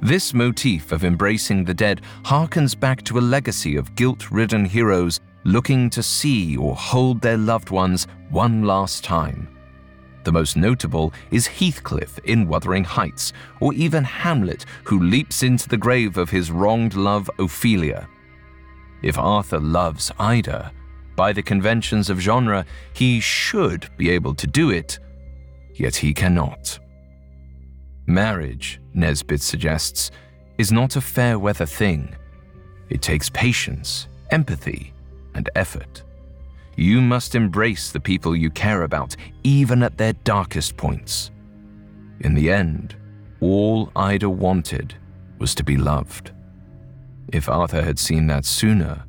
This 0.00 0.34
motif 0.34 0.90
of 0.90 1.04
embracing 1.04 1.64
the 1.64 1.74
dead 1.74 2.00
harkens 2.24 2.78
back 2.78 3.04
to 3.04 3.18
a 3.18 3.20
legacy 3.20 3.76
of 3.76 3.94
guilt 3.94 4.30
ridden 4.32 4.64
heroes 4.64 5.20
looking 5.44 5.90
to 5.90 6.02
see 6.02 6.56
or 6.56 6.74
hold 6.74 7.20
their 7.20 7.36
loved 7.36 7.70
ones 7.70 8.06
one 8.30 8.64
last 8.64 9.04
time. 9.04 9.48
The 10.24 10.32
most 10.32 10.56
notable 10.56 11.12
is 11.30 11.46
Heathcliff 11.46 12.18
in 12.24 12.46
Wuthering 12.46 12.84
Heights, 12.84 13.32
or 13.60 13.74
even 13.74 14.04
Hamlet, 14.04 14.64
who 14.84 15.00
leaps 15.00 15.42
into 15.42 15.68
the 15.68 15.76
grave 15.76 16.16
of 16.16 16.30
his 16.30 16.50
wronged 16.50 16.94
love 16.94 17.28
Ophelia. 17.38 18.08
If 19.02 19.18
Arthur 19.18 19.58
loves 19.58 20.12
Ida, 20.18 20.72
by 21.16 21.32
the 21.32 21.42
conventions 21.42 22.08
of 22.08 22.20
genre, 22.20 22.64
he 22.92 23.20
should 23.20 23.90
be 23.96 24.10
able 24.10 24.34
to 24.36 24.46
do 24.46 24.70
it, 24.70 24.98
yet 25.74 25.96
he 25.96 26.14
cannot. 26.14 26.78
Marriage, 28.06 28.80
Nesbit 28.94 29.40
suggests, 29.40 30.10
is 30.58 30.70
not 30.70 30.96
a 30.96 31.00
fair 31.00 31.38
weather 31.38 31.66
thing. 31.66 32.14
It 32.90 33.02
takes 33.02 33.30
patience, 33.30 34.06
empathy, 34.30 34.92
and 35.34 35.48
effort. 35.54 36.02
You 36.76 37.00
must 37.00 37.34
embrace 37.34 37.92
the 37.92 38.00
people 38.00 38.34
you 38.34 38.50
care 38.50 38.82
about, 38.82 39.14
even 39.42 39.82
at 39.82 39.98
their 39.98 40.12
darkest 40.12 40.76
points. 40.76 41.30
In 42.20 42.34
the 42.34 42.50
end, 42.50 42.96
all 43.40 43.90
Ida 43.96 44.30
wanted 44.30 44.94
was 45.38 45.54
to 45.56 45.64
be 45.64 45.76
loved. 45.76 46.32
If 47.32 47.48
Arthur 47.48 47.82
had 47.82 47.98
seen 47.98 48.26
that 48.28 48.44
sooner, 48.44 49.04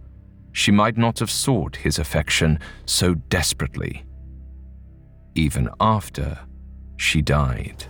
she 0.52 0.71
might 0.71 0.97
not 0.97 1.19
have 1.19 1.32
sought 1.32 1.76
his 1.76 1.99
affection 1.99 2.60
so 2.86 3.15
desperately. 3.15 4.04
Even 5.36 5.69
after 5.80 6.39
she 6.97 7.21
died. 7.21 7.86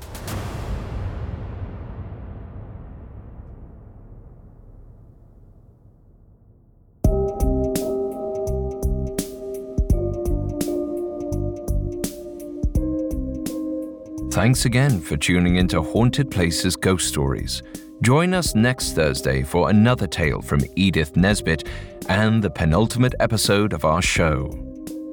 Thanks 14.33 14.65
again 14.65 14.99
for 14.99 15.15
tuning 15.15 15.57
into 15.57 15.79
Haunted 15.79 16.31
Places 16.31 16.75
Ghost 16.75 17.07
Stories. 17.07 17.61
Join 18.01 18.33
us 18.33 18.55
next 18.55 18.93
Thursday 18.93 19.43
for 19.43 19.69
another 19.69 20.07
tale 20.07 20.41
from 20.41 20.61
Edith 20.75 21.15
Nesbit 21.15 21.69
and 22.09 22.43
the 22.43 22.49
penultimate 22.49 23.13
episode 23.19 23.73
of 23.73 23.85
our 23.85 24.01
show. 24.01 24.49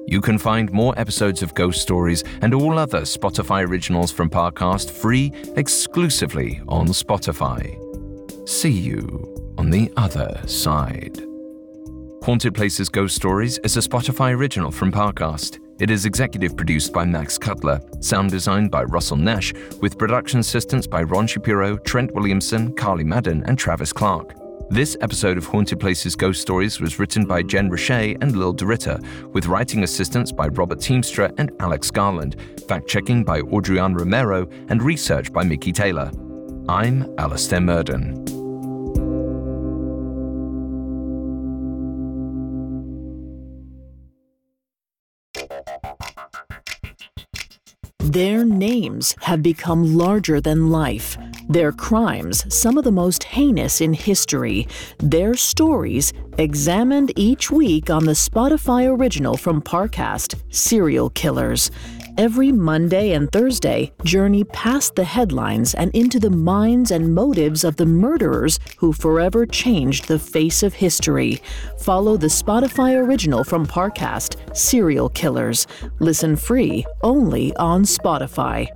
You 0.07 0.23
can 0.23 0.39
find 0.39 0.73
more 0.73 0.99
episodes 0.99 1.43
of 1.43 1.55
Ghost 1.55 1.83
Stories 1.83 2.25
and 2.41 2.55
all 2.55 2.79
other 2.79 3.03
Spotify 3.03 3.69
originals 3.69 4.11
from 4.11 4.31
Parcast 4.31 4.91
free 4.91 5.35
exclusively 5.55 6.63
on 6.67 6.87
Spotify. 6.87 7.77
See 8.49 8.71
you 8.71 9.55
on 9.59 9.69
the 9.69 9.93
other 9.99 10.41
side. 10.47 11.23
Haunted 12.23 12.55
Places 12.55 12.89
Ghost 12.89 13.17
Stories 13.17 13.59
is 13.59 13.77
a 13.77 13.81
Spotify 13.81 14.35
original 14.35 14.71
from 14.71 14.91
Parcast. 14.91 15.59
It 15.81 15.91
is 15.91 16.05
executive 16.05 16.59
produced 16.59 16.93
by 16.93 17.07
Max 17.07 17.39
Cutler, 17.39 17.81
sound 18.01 18.31
designed 18.31 18.71
by 18.71 18.85
Russell 18.85 19.17
Nash, 19.17 19.55
with 19.81 19.97
production 19.97 20.39
assistance 20.41 20.87
by 20.87 21.03
Ron 21.03 21.27
Shapiro, 21.27 21.79
Trent 21.79 22.15
Williamson, 22.15 22.75
Carly 22.75 23.03
Madden, 23.03 23.43
and 23.47 23.59
Travis 23.59 23.91
Clark. 23.91 24.35
This 24.69 24.99
episode 25.01 25.39
of 25.39 25.47
Haunted 25.47 25.81
Places 25.81 26.15
Ghost 26.15 26.43
Stories 26.43 26.81
was 26.81 26.99
written 26.99 27.25
by 27.25 27.43
Jen 27.43 27.71
Roche 27.71 27.91
and 28.21 28.37
Lil 28.37 28.55
DeRitter, 28.55 29.03
with 29.33 29.47
writing 29.47 29.83
assistance 29.83 30.31
by 30.31 30.49
Robert 30.49 30.81
Teamstra 30.81 31.33
and 31.39 31.51
Alex 31.61 31.91
Garland, 31.91 32.37
fact 32.69 32.87
checking 32.87 33.25
by 33.25 33.41
Audrian 33.41 33.99
Romero, 33.99 34.47
and 34.69 34.83
research 34.83 35.33
by 35.33 35.45
Mickey 35.45 35.73
Taylor. 35.73 36.11
I'm 36.69 37.11
Alastair 37.19 37.63
Murden. 37.63 38.40
Their 48.13 48.45
names 48.45 49.15
have 49.21 49.41
become 49.41 49.97
larger 49.97 50.41
than 50.41 50.69
life. 50.73 51.17
Their 51.49 51.71
crimes, 51.71 52.45
some 52.53 52.77
of 52.77 52.83
the 52.83 52.91
most 52.91 53.23
heinous 53.23 53.81
in 53.81 53.93
history. 53.93 54.67
Their 54.99 55.35
stories, 55.35 56.13
examined 56.37 57.13
each 57.15 57.53
week 57.53 57.89
on 57.89 58.07
the 58.07 58.19
Spotify 58.19 58.89
original 58.89 59.37
from 59.37 59.63
Parcast, 59.63 60.35
Serial 60.53 61.11
Killers. 61.11 61.71
Every 62.19 62.53
Monday 62.53 63.13
and 63.13 63.31
Thursday, 63.31 63.93
journey 64.05 64.45
past 64.45 64.95
the 64.95 65.05
headlines 65.05 65.75
and 65.75 65.91
into 65.95 66.19
the 66.19 66.31
minds 66.31 66.91
and 66.91 67.15
motives 67.15 67.65
of 67.65 67.77
the 67.77 67.87
murderers 67.87 68.59
who 68.77 68.93
forever 68.93 69.47
changed 69.47 70.09
the 70.09 70.19
face 70.19 70.63
of 70.63 70.75
history. 70.75 71.41
Follow 71.79 72.17
the 72.17 72.27
Spotify 72.27 72.97
original 72.97 73.45
from 73.45 73.67
Parcast, 73.67 74.57
Serial 74.57 75.09
Killers. 75.09 75.67
Listen 75.99 76.37
free 76.37 76.85
only 77.03 77.55
on 77.57 77.85
Spotify. 77.85 78.69